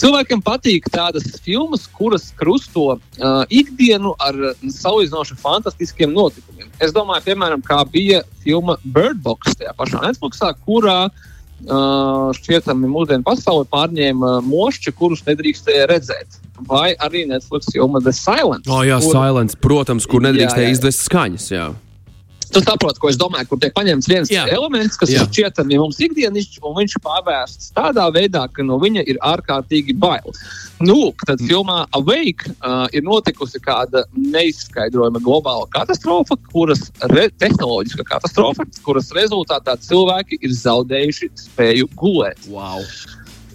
cilvēkiem 0.01 0.45
patīk 0.45 0.89
tādas 0.93 1.27
filmas, 1.45 1.85
kuras 1.99 2.31
krusto 2.39 2.87
uh, 2.95 3.43
ikdienu 3.53 4.15
ar 4.23 4.39
salīdzinoši 4.63 5.37
fantastiskiem 5.43 6.15
notikumiem. 6.17 6.71
Es 6.83 6.95
domāju, 6.97 7.29
piemēram, 7.29 7.63
kā 7.67 7.83
bija 7.93 8.23
filma 8.43 8.79
Bird 8.85 9.21
Box 9.23 9.59
tajā 9.61 9.77
pašā 9.79 10.01
Netflixā, 10.07 10.55
kurā 10.65 10.99
uh, 11.07 11.29
šķietami 11.63 12.91
mūsdienu 12.91 13.27
pasauli 13.27 13.69
pārņēma 13.71 14.41
mošķi, 14.47 14.95
kurus 14.99 15.23
nedrīkstēja 15.29 15.87
redzēt 15.93 16.41
vai 16.67 16.93
arī 17.03 17.25
Netflix 17.31 17.71
filma 17.73 18.03
The 18.03 18.13
Silence. 18.15 18.71
Oh, 18.71 18.83
jā, 18.87 18.99
kur, 19.03 19.15
Silence, 19.15 19.59
protams, 19.63 20.07
kur 20.11 20.25
nedrīkstēja 20.27 20.75
izdevest 20.75 21.07
skaņas. 21.07 21.49
Jā. 21.55 21.71
Tu 22.53 22.61
saproti, 22.61 23.01
ko 23.01 23.09
es 23.09 23.17
domāju, 23.21 23.49
kur 23.49 23.61
tiek 23.63 23.73
paņemts 23.77 24.09
viens 24.11 24.31
jā. 24.33 24.45
elements, 24.53 24.99
kas 25.01 25.13
jā. 25.13 25.23
ir 25.23 25.31
šķietami 25.31 25.79
mums 25.81 26.01
ikdienišķis, 26.05 26.61
un 26.69 26.77
viņš 26.77 26.97
ir 26.99 27.03
pavērsts 27.07 27.73
tādā 27.77 28.05
veidā, 28.13 28.45
ka 28.53 28.67
no 28.67 28.77
viņa 28.83 29.07
ir 29.09 29.21
ārkārtīgi 29.25 29.97
bail. 30.03 30.37
Nu, 30.83 31.13
tad 31.25 31.41
mm. 31.41 31.49
filmā 31.49 31.79
Awake 31.97 32.53
uh, 32.53 32.85
ir 32.93 33.07
notikusi 33.07 33.61
kāda 33.63 34.05
neizskaidrojama 34.19 35.23
globāla 35.25 35.69
katastrofa, 35.73 36.37
kuras 36.53 36.89
re, 37.15 37.29
tehnoloģiska 37.41 38.05
katastrofa, 38.11 38.69
kuras 38.85 39.09
rezultātā 39.17 39.79
cilvēki 39.81 40.43
ir 40.43 40.55
zaudējuši 40.61 41.33
spēju 41.47 41.89
gulēt. 41.97 42.45
Wow. 42.53 42.85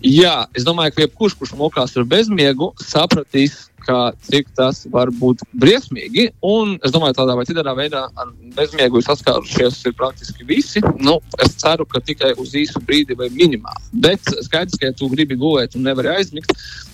Jā, 0.05 0.45
es 0.57 0.65
domāju, 0.65 0.93
ka 0.93 1.05
jebkurš, 1.05 1.37
kurš 1.39 1.55
mokās 1.57 1.95
ar 1.97 2.05
bezmiegu, 2.09 2.69
sapratīs, 2.85 3.67
ka, 3.87 4.11
cik 4.27 4.49
tas 4.57 4.83
var 4.93 5.11
būt 5.21 5.43
briesmīgi. 5.61 6.27
Un 6.45 6.75
es 6.85 6.93
domāju, 6.95 7.17
tādā 7.21 7.37
vai 7.37 7.45
citā 7.47 7.63
veidā 7.77 8.03
ar 8.19 8.33
bezmiegu 8.57 9.01
saskārušies 9.05 9.79
praktiski 9.97 10.47
visi. 10.47 10.83
Nu, 10.99 11.17
es 11.43 11.55
ceru, 11.61 11.87
ka 11.89 12.01
tikai 12.03 12.33
uz 12.41 12.55
īsu 12.57 12.81
brīdi 12.83 13.17
vai 13.17 13.29
minimāli. 13.33 13.87
Bet 14.05 14.27
skaidrs, 14.45 14.77
ka 14.79 14.91
ja 14.91 14.97
tu 14.97 15.09
gribi 15.11 15.39
gulēt 15.39 15.77
un 15.77 15.87
nevari 15.87 16.11
aizmigt, 16.17 16.53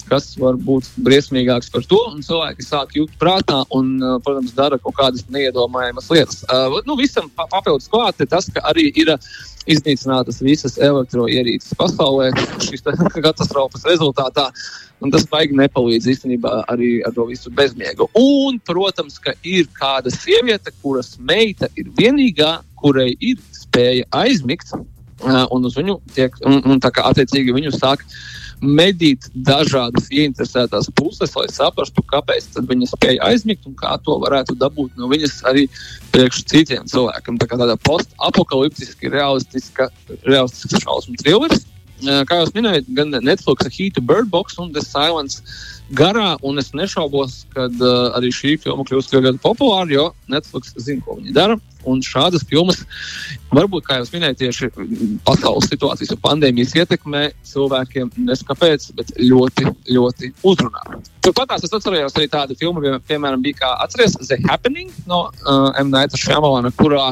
kas 0.09 0.33
var 0.39 0.57
būt 0.59 0.89
briesmīgāks 1.05 1.71
par 1.73 1.85
to. 1.89 2.01
Cilvēki 2.27 2.65
sāk 2.65 2.93
jūt 2.97 3.15
prātā 3.21 3.63
un, 3.75 3.95
protams, 4.25 4.53
dara 4.57 4.79
kaut 4.81 4.97
kādas 4.99 5.25
neiedomājamas 5.33 6.11
lietas. 6.13 6.43
Uh, 6.49 6.79
nu, 6.87 6.97
visam 6.99 7.31
papildus 7.39 7.89
klāt 7.91 8.21
ir 8.21 8.29
tas, 8.31 8.49
ka 8.53 8.63
arī 8.69 8.89
ir 8.93 9.15
iznīcinātas 9.69 10.41
visas 10.43 10.77
elektroierīces 10.81 11.75
pasaulē 11.79 12.31
šīs 12.63 12.83
katastrofas 13.25 13.85
rezultātā. 13.87 14.49
Un 15.03 15.11
tas 15.11 15.25
baigi 15.27 15.57
nepalīdz 15.59 16.07
īstenībā 16.13 16.61
arī 16.71 17.01
ar 17.03 17.11
to 17.15 17.25
visu 17.27 17.51
bezmiegu. 17.51 18.07
Un, 18.15 18.59
protams, 18.63 19.17
ka 19.19 19.33
ir 19.43 19.67
kāda 19.75 20.13
sieviete, 20.13 20.71
kuras 20.83 21.17
meita 21.19 21.67
ir 21.75 21.89
vienīgā, 21.97 22.61
kurai 22.79 23.09
ir 23.19 23.41
spēja 23.55 24.07
aizmigt, 24.15 24.71
un 25.23 25.67
uz 25.67 25.75
viņu 25.79 25.99
tiek, 26.15 26.35
un, 26.47 26.61
un 26.67 26.79
tā 26.83 26.91
kā 26.95 27.05
attiecīgi 27.11 27.55
viņu 27.55 27.73
sāk 27.75 28.05
medīt 28.63 29.27
dažādas 29.47 30.07
ieinteresētās 30.11 30.89
puses, 30.97 31.35
lai 31.37 31.47
saprastu, 31.51 32.03
kāpēc 32.09 32.59
viņa 32.69 32.89
spēja 32.93 33.29
aizmigt 33.29 33.67
un 33.69 33.75
kā 33.79 33.95
to 34.05 34.17
varētu 34.23 34.55
dabūt 34.59 34.95
no 34.99 35.09
viņas 35.11 35.41
arī 35.49 35.67
priekš 36.13 36.43
citiem 36.49 36.87
cilvēkiem. 36.89 37.37
Tā 37.41 37.49
kā 37.49 37.59
tāda 37.59 37.77
post-apokaliptiska, 37.87 39.11
realistiska, 39.13 39.89
realistiska 40.23 40.83
šausmu 40.85 41.19
trilleris. 41.21 41.67
Kā 42.01 42.39
jau 42.39 42.47
minēju, 42.55 42.83
gan 42.97 43.13
Netflix, 43.23 43.69
Heat, 43.71 43.99
Bird 44.03 44.31
Box 44.31 44.57
un 44.59 44.73
The 44.73 44.81
Silence 44.83 45.43
garā, 45.93 46.37
es 46.59 46.71
nešaubos, 46.73 47.43
ka 47.53 47.67
uh, 47.67 48.15
arī 48.17 48.31
šī 48.33 48.55
filma 48.61 48.85
kļūs 48.87 49.11
ļoti 49.13 49.39
populāra, 49.43 49.91
jo 49.91 50.09
Netflix 50.31 50.73
zina, 50.77 51.03
ko 51.05 51.19
viņi 51.19 51.35
dara. 51.35 51.59
Un 51.83 51.99
šādas 51.99 52.45
filmas, 52.47 52.79
varbūt, 53.51 53.83
kā 53.83 53.97
jau 53.99 54.05
minēju, 54.13 54.37
tieši 54.39 54.69
pasaules 55.27 55.67
situācijas 55.67 56.13
un 56.15 56.21
pandēmijas 56.23 56.71
ietekmē 56.79 57.25
cilvēkiem 57.49 58.13
neskapēc, 58.23 58.85
bet 58.95 59.11
ļoti, 59.19 59.67
ļoti 59.91 60.31
uzrunā. 60.47 61.01
Turpat 61.23 61.57
es 61.57 61.67
atceros 61.67 62.15
arī 62.15 62.29
tādu 62.31 62.55
filmu, 62.55 62.83
piemēram, 63.03 63.43
bija 63.43 63.59
kā 63.65 63.73
atceries 63.83 64.15
The 64.21 64.39
Happening 64.47 64.95
no 65.11 65.25
uh, 65.27 65.73
M. 65.75 65.91
Naita 65.91 66.19
Šamalana, 66.19 66.71
kurā 66.79 67.11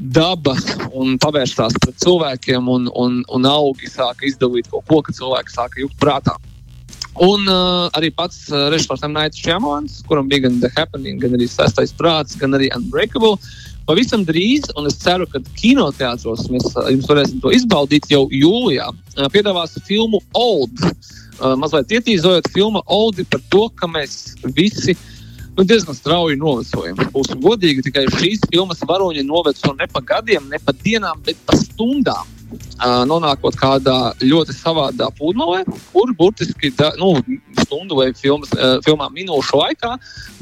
daba 0.00 0.54
un 0.96 1.18
pavērstās 1.20 1.76
pret 1.82 1.98
cilvēkiem, 2.00 2.68
un, 2.72 2.88
un, 2.96 3.20
un 3.28 3.48
augi 3.48 3.90
sāka 3.90 4.26
izdalīt 4.28 4.70
kaut 4.72 4.86
ko, 4.88 5.02
ka 5.04 5.14
cilvēki 5.16 5.54
sāka 5.54 5.82
jūt 5.82 5.98
prātā. 6.00 6.36
Un 7.20 7.44
uh, 7.50 7.90
arī 7.98 8.08
pats 8.14 8.46
uh, 8.48 8.68
režisors 8.72 9.02
Naits 9.04 9.40
Čemons, 9.42 9.98
kuram 10.08 10.28
bija 10.30 10.46
gan 10.46 10.60
The 10.62 10.70
Happening, 10.76 11.20
gan 11.20 11.34
arī 11.36 11.48
Sestais 11.50 11.92
prāts, 11.92 12.38
gan 12.38 12.56
arī 12.56 12.70
Unbreakable. 12.76 13.36
Pavisam 13.88 14.22
drīz, 14.24 14.68
un 14.78 14.86
es 14.86 14.96
ceru, 15.02 15.26
ka 15.28 15.40
kinoteātros 15.58 16.46
mēs 16.52 16.70
uh, 16.76 16.86
jums 16.88 17.08
varēsim 17.10 17.42
to 17.42 17.52
izbaudīt 17.52 18.08
jau 18.12 18.24
jūlijā. 18.32 18.88
Uh, 19.18 19.26
piedāvās 19.34 19.74
filmu 19.88 20.22
Old. 20.38 20.80
Uh, 21.40 21.56
mazliet 21.60 21.92
ietīzojot 21.98 22.48
filmu 22.54 22.84
Old 22.86 23.20
par 23.28 23.42
to, 23.52 23.66
ka 23.76 23.90
mēs 23.90 24.38
visi 24.56 24.96
nu, 25.60 25.64
diezgan 25.68 25.94
strauji 25.94 26.38
novecojam. 26.40 26.96
Būsim 27.12 27.40
godīgi, 27.44 27.84
tikai 27.84 28.06
šīs 28.14 28.46
filmas 28.48 28.80
varoņi 28.88 29.26
noveco 29.28 29.74
ne 29.76 29.88
pa 29.92 30.00
gadiem, 30.00 30.46
ne 30.48 30.60
pa 30.64 30.72
dienām, 30.72 31.20
bet 31.26 31.40
pa 31.44 31.56
stundām 31.60 32.28
nonākot 33.06 33.54
kādā 33.60 34.14
ļoti 34.24 34.54
savādā 34.56 35.10
pludmalē, 35.18 35.60
kur 35.92 36.14
burtiski 36.18 36.72
da, 36.74 36.88
nu, 36.98 37.12
stundu 37.60 37.98
vai 37.98 38.08
filmas, 38.16 38.50
filmā 38.86 39.10
minūšu 39.12 39.60
laikā 39.60 39.90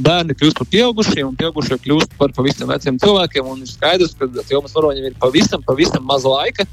bērni 0.07 0.37
kļūst 0.39 0.61
par 0.63 0.71
pieaugušiem, 0.73 1.33
un 1.33 1.37
pieaugušie 1.41 1.81
kļūst 1.83 2.15
par 2.21 2.33
pavisam 2.37 2.71
veciem 2.71 3.01
cilvēkiem. 3.03 3.51
Ir 3.59 3.73
skaidrs, 3.73 4.15
ka 4.17 4.31
filmas 4.47 4.77
varoņiem 4.79 5.11
ir 5.11 5.19
pavisam, 5.19 5.65
pavisam 5.67 6.07
maz 6.07 6.29
laika. 6.29 6.69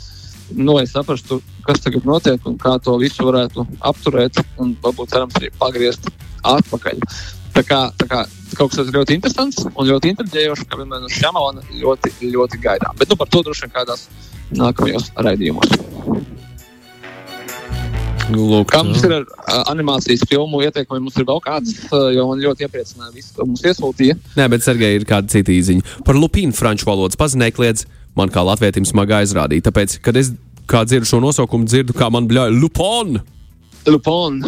Nu, 0.53 0.75
lai 0.77 0.85
saprastu, 0.85 1.39
kas 1.65 1.81
tagad 1.81 2.05
notiek 2.05 2.43
un 2.45 2.59
kā 2.61 2.75
to 2.85 2.93
visu 3.01 3.25
varētu 3.25 3.65
apturēt, 3.89 4.37
un 4.61 4.75
varbūt 4.85 5.15
cerams 5.15 5.41
arī 5.41 5.49
pagriezt 5.57 6.13
atpakaļ. 6.45 7.01
Tā 7.55 7.63
kā, 7.63 7.79
tā 7.95 8.07
kā 8.11 8.23
kaut 8.55 8.73
kas 8.73 8.89
ļoti 8.91 9.15
interesants 9.15 9.63
un 9.71 9.87
ļoti 9.87 10.11
intriģējošs, 10.13 10.65
ka 10.67 10.79
vienmēr 10.79 11.03
no 11.03 11.11
šāda 11.11 11.63
ļoti, 11.79 12.11
ļoti 12.33 12.59
gaidām. 12.63 12.95
Bet 12.99 13.11
nu, 13.11 13.17
par 13.19 13.31
to 13.31 13.43
droši 13.47 13.65
vien 13.65 13.75
kādās 13.75 14.07
nākamajos 14.55 15.11
raidījumos. 15.15 15.77
Lūk, 18.33 18.71
Kā 18.73 18.81
mums 18.81 19.03
ir 19.05 19.11
ar 19.19 19.25
uh, 19.27 19.59
animācijas 19.69 20.23
filmu 20.25 20.63
ieteikumi? 20.65 21.03
Mums 21.03 21.17
ir 21.21 21.27
vēl 21.29 21.41
kādas, 21.45 21.75
uh, 21.91 22.07
jo 22.09 22.25
man 22.31 22.41
ļoti 22.41 22.65
iepriecināja 22.65 23.13
viss, 23.13 23.35
ko 23.35 23.45
mums 23.45 23.61
iesūtīja. 23.61 24.17
Nē, 24.39 24.47
bet 24.49 24.65
Sergei 24.65 24.97
ir 24.97 25.05
kāda 25.05 25.29
cita 25.29 25.53
īziņa. 25.53 26.01
Par 26.07 26.17
lupīnu 26.17 26.55
franču 26.57 26.89
valodas 26.89 27.19
pazinēju 27.21 27.55
kliedz, 27.59 27.85
man 28.17 28.33
kā 28.33 28.41
latvietim 28.47 28.87
smagi 28.89 29.19
aizrādīja. 29.19 29.67
Tāpēc, 29.69 29.99
kad 30.05 30.17
es 30.17 30.33
kā 30.65 30.81
dzirdu 30.89 31.09
šo 31.11 31.21
nosaukumu, 31.21 31.69
dzirdu, 31.69 31.93
kā 31.97 32.09
man 32.13 32.25
bļauj 32.31 32.57
Lupon. 32.57 33.19
Lupon, 33.85 34.41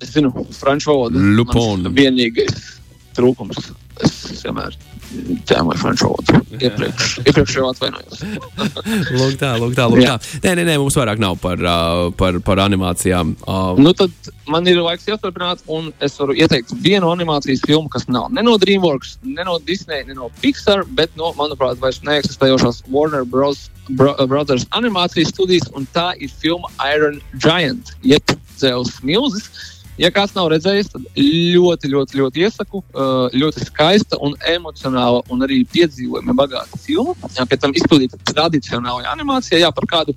es 0.00 0.14
zinu, 0.14 0.32
franču 0.56 0.92
valoda. 0.92 1.22
Lupon. 1.38 1.88
Vienīgais 1.94 2.74
trūkums. 3.14 3.70
Es 4.02 4.42
vienmēr 4.42 4.74
vai 5.68 5.76
franču 5.78 6.08
valodu. 6.08 6.40
Iepriekš, 6.58 7.18
iepriekš 7.22 7.56
jau 7.58 7.68
atvainojos. 7.70 8.22
lūk, 9.18 9.36
tā, 9.38 9.52
lūk, 9.60 9.74
tā. 9.76 9.86
Lūk, 9.90 10.02
tā. 10.02 10.16
Nē, 10.42 10.54
nē, 10.58 10.64
nē, 10.66 10.76
mums 10.82 10.96
vairāk 10.98 11.20
nav 11.22 11.36
par, 11.42 11.60
uh, 11.62 12.08
par, 12.18 12.40
par 12.44 12.62
animācijām. 12.64 13.34
Uh, 13.46 13.78
Nu, 13.78 13.92
tad 13.96 14.32
man 14.50 14.66
ir 14.70 14.80
laiks 14.82 15.06
jāturpināt, 15.08 15.62
un 15.70 15.92
es 16.04 16.16
varu 16.18 16.34
ieteikt 16.38 16.74
vienu 16.82 17.12
animācijas 17.12 17.62
filmu, 17.66 17.90
kas 17.92 18.08
nav 18.08 18.30
ne 18.34 18.42
no 18.46 18.56
DreamWorks, 18.60 19.18
ne 19.26 19.46
no 19.46 19.58
Disney, 19.62 20.02
ne 20.08 20.18
no 20.18 20.30
Pixar, 20.42 20.84
bet 20.98 21.14
no, 21.20 21.30
manuprāt, 21.38 21.78
vairs 21.82 22.02
neeksistējošās 22.06 22.84
Warner 22.90 23.26
Bros. 23.28 23.68
Bro, 23.84 24.14
Brothers 24.30 24.64
animācijas 24.72 25.28
studijas, 25.34 25.66
un 25.76 25.84
tā 25.92 26.14
ir 26.16 26.30
filma 26.32 26.70
Iron 26.94 27.18
Giant, 27.36 27.92
jeb 28.00 28.32
Zeus 28.56 28.96
Milzis. 29.04 29.73
Ja 30.00 30.10
kāds 30.10 30.32
nav 30.34 30.48
redzējis, 30.50 30.88
tad 30.90 31.04
ļoti, 31.14 31.90
ļoti, 31.92 32.18
ļoti 32.18 32.42
iesaku. 32.42 32.80
Uh, 32.90 33.28
ļoti 33.30 33.62
skaista 33.68 34.18
un 34.26 34.34
emocionāla 34.50 35.22
un 35.30 35.46
arī 35.46 35.60
piedzīvojuma 35.70 36.34
bagāta 36.34 36.80
filma. 36.82 37.14
Jā, 37.36 37.46
pēc 37.46 37.62
tam 37.62 37.74
izpildīta 37.78 38.18
tradicionālajā 38.32 39.12
animācijā, 39.14 39.62
jā, 39.62 39.70
par 39.74 39.86
kādu 39.90 40.16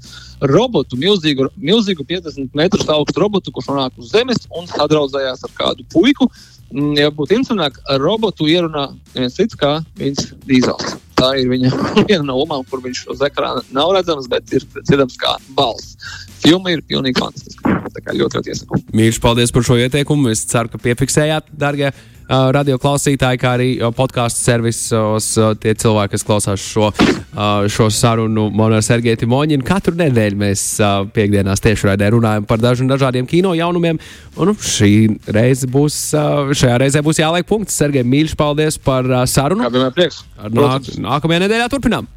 robotu, 0.49 0.97
milzīgu, 0.97 1.51
milzīgu 1.61 2.05
50 2.09 2.57
metrus 2.57 2.89
augstu 2.89 3.21
robotu, 3.21 3.53
kurš 3.53 3.69
nonāk 3.69 4.01
uz 4.01 4.09
zemes 4.15 4.49
un 4.57 4.65
sadraudzējās 4.71 5.45
ar 5.45 5.57
kādu 5.61 5.85
puiku. 5.93 6.31
Mm, 6.73 6.95
Ja 6.97 7.11
būtu 7.13 7.37
interesantāk, 7.37 7.77
robotu 8.01 8.49
ierunā 8.49 8.89
neviens 9.13 9.37
cits 9.37 9.55
kā 9.55 9.77
Vins 9.99 10.33
Dīzels. 10.49 10.97
Tā 11.17 11.31
ir 11.39 11.47
viņa 11.49 11.69
viena 12.09 12.25
no 12.25 12.41
lomām, 12.41 12.65
kur 12.67 12.81
viņš 12.83 13.05
uz 13.13 13.21
ekrāna 13.25 13.63
nav 13.73 13.93
redzams, 13.95 14.27
bet 14.31 14.51
ir 14.57 14.65
dzirdams 14.81 15.15
kā 15.21 15.37
balss. 15.57 15.95
Filma 16.43 16.73
ir 16.73 16.83
pilnīgi 16.87 17.21
fantastiska. 17.21 17.77
Tā 17.93 18.03
kā 18.03 18.13
ļoti, 18.17 18.37
ļoti 18.37 18.53
iesaku. 18.53 18.83
Mīļš, 18.95 19.23
paldies 19.23 19.53
par 19.53 19.65
šo 19.65 19.79
ieteikumu. 19.81 20.29
Es 20.33 20.43
ceru, 20.49 20.69
ka 20.71 20.79
piefiksējāt, 20.81 21.49
darbie 21.57 21.87
uh, 21.89 22.49
radio 22.55 22.77
klausītāji, 22.81 23.39
kā 23.41 23.53
arī 23.57 23.69
podkāstu 23.97 24.43
servisos 24.43 25.29
uh, 25.39 25.53
tie 25.59 25.73
cilvēki, 25.77 26.13
kas 26.15 26.25
klausās 26.27 26.63
šo, 26.63 26.91
uh, 26.91 27.67
šo 27.71 27.89
sarunu. 27.93 28.47
Man 28.53 28.75
ar 28.77 28.85
Sergeju 28.85 29.21
Timoņinu 29.23 29.65
katru 29.67 29.95
nedēļu 29.99 30.41
mēs 30.41 30.65
uh, 30.81 31.07
piekdienās 31.15 31.63
tiešraidē 31.63 32.11
runājam 32.15 32.47
par 32.49 32.61
dažu, 32.63 32.87
dažādiem 32.89 33.29
kino 33.29 33.55
jaunumiem. 33.57 34.01
Un 34.37 34.51
nu, 34.51 34.57
šī 34.57 34.91
reize 35.33 35.69
būs, 35.71 36.01
uh, 36.17 36.53
šajā 36.53 36.77
reizē 36.83 37.03
būs 37.05 37.23
jāliek 37.23 37.47
punkts. 37.49 37.77
Sergei, 37.77 38.05
mīļš, 38.05 38.37
paldies 38.39 38.77
par 38.81 39.07
uh, 39.09 39.23
sarunu. 39.29 39.65
Kā 39.65 39.73
vienmēr 39.73 39.95
prieks. 39.95 40.21
Nāk, 40.53 40.93
nākamajā 41.01 41.47
nedēļā 41.47 41.71
turpinām. 41.73 42.11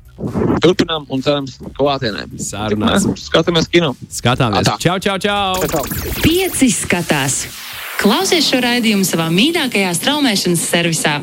Turpinām 0.60 1.06
un 1.08 1.22
cerams, 1.24 1.56
ka 1.62 1.72
klātienē. 1.78 2.26
Sarunās. 2.44 3.06
Skatāmies 3.22 3.68
kino. 3.72 3.94
Skatāmies. 4.12 4.66
Atā. 4.66 4.76
Čau, 4.82 4.98
čau, 5.00 5.16
čau! 5.22 5.56
Čau. 5.70 5.84
Pieci 6.20 6.68
skatās. 6.74 7.46
Klausies 8.00 8.48
šo 8.48 8.60
raidījumu 8.64 9.04
savā 9.04 9.28
mīļākajā 9.32 9.92
straumēšanas 9.96 10.66
servisā. 10.68 11.14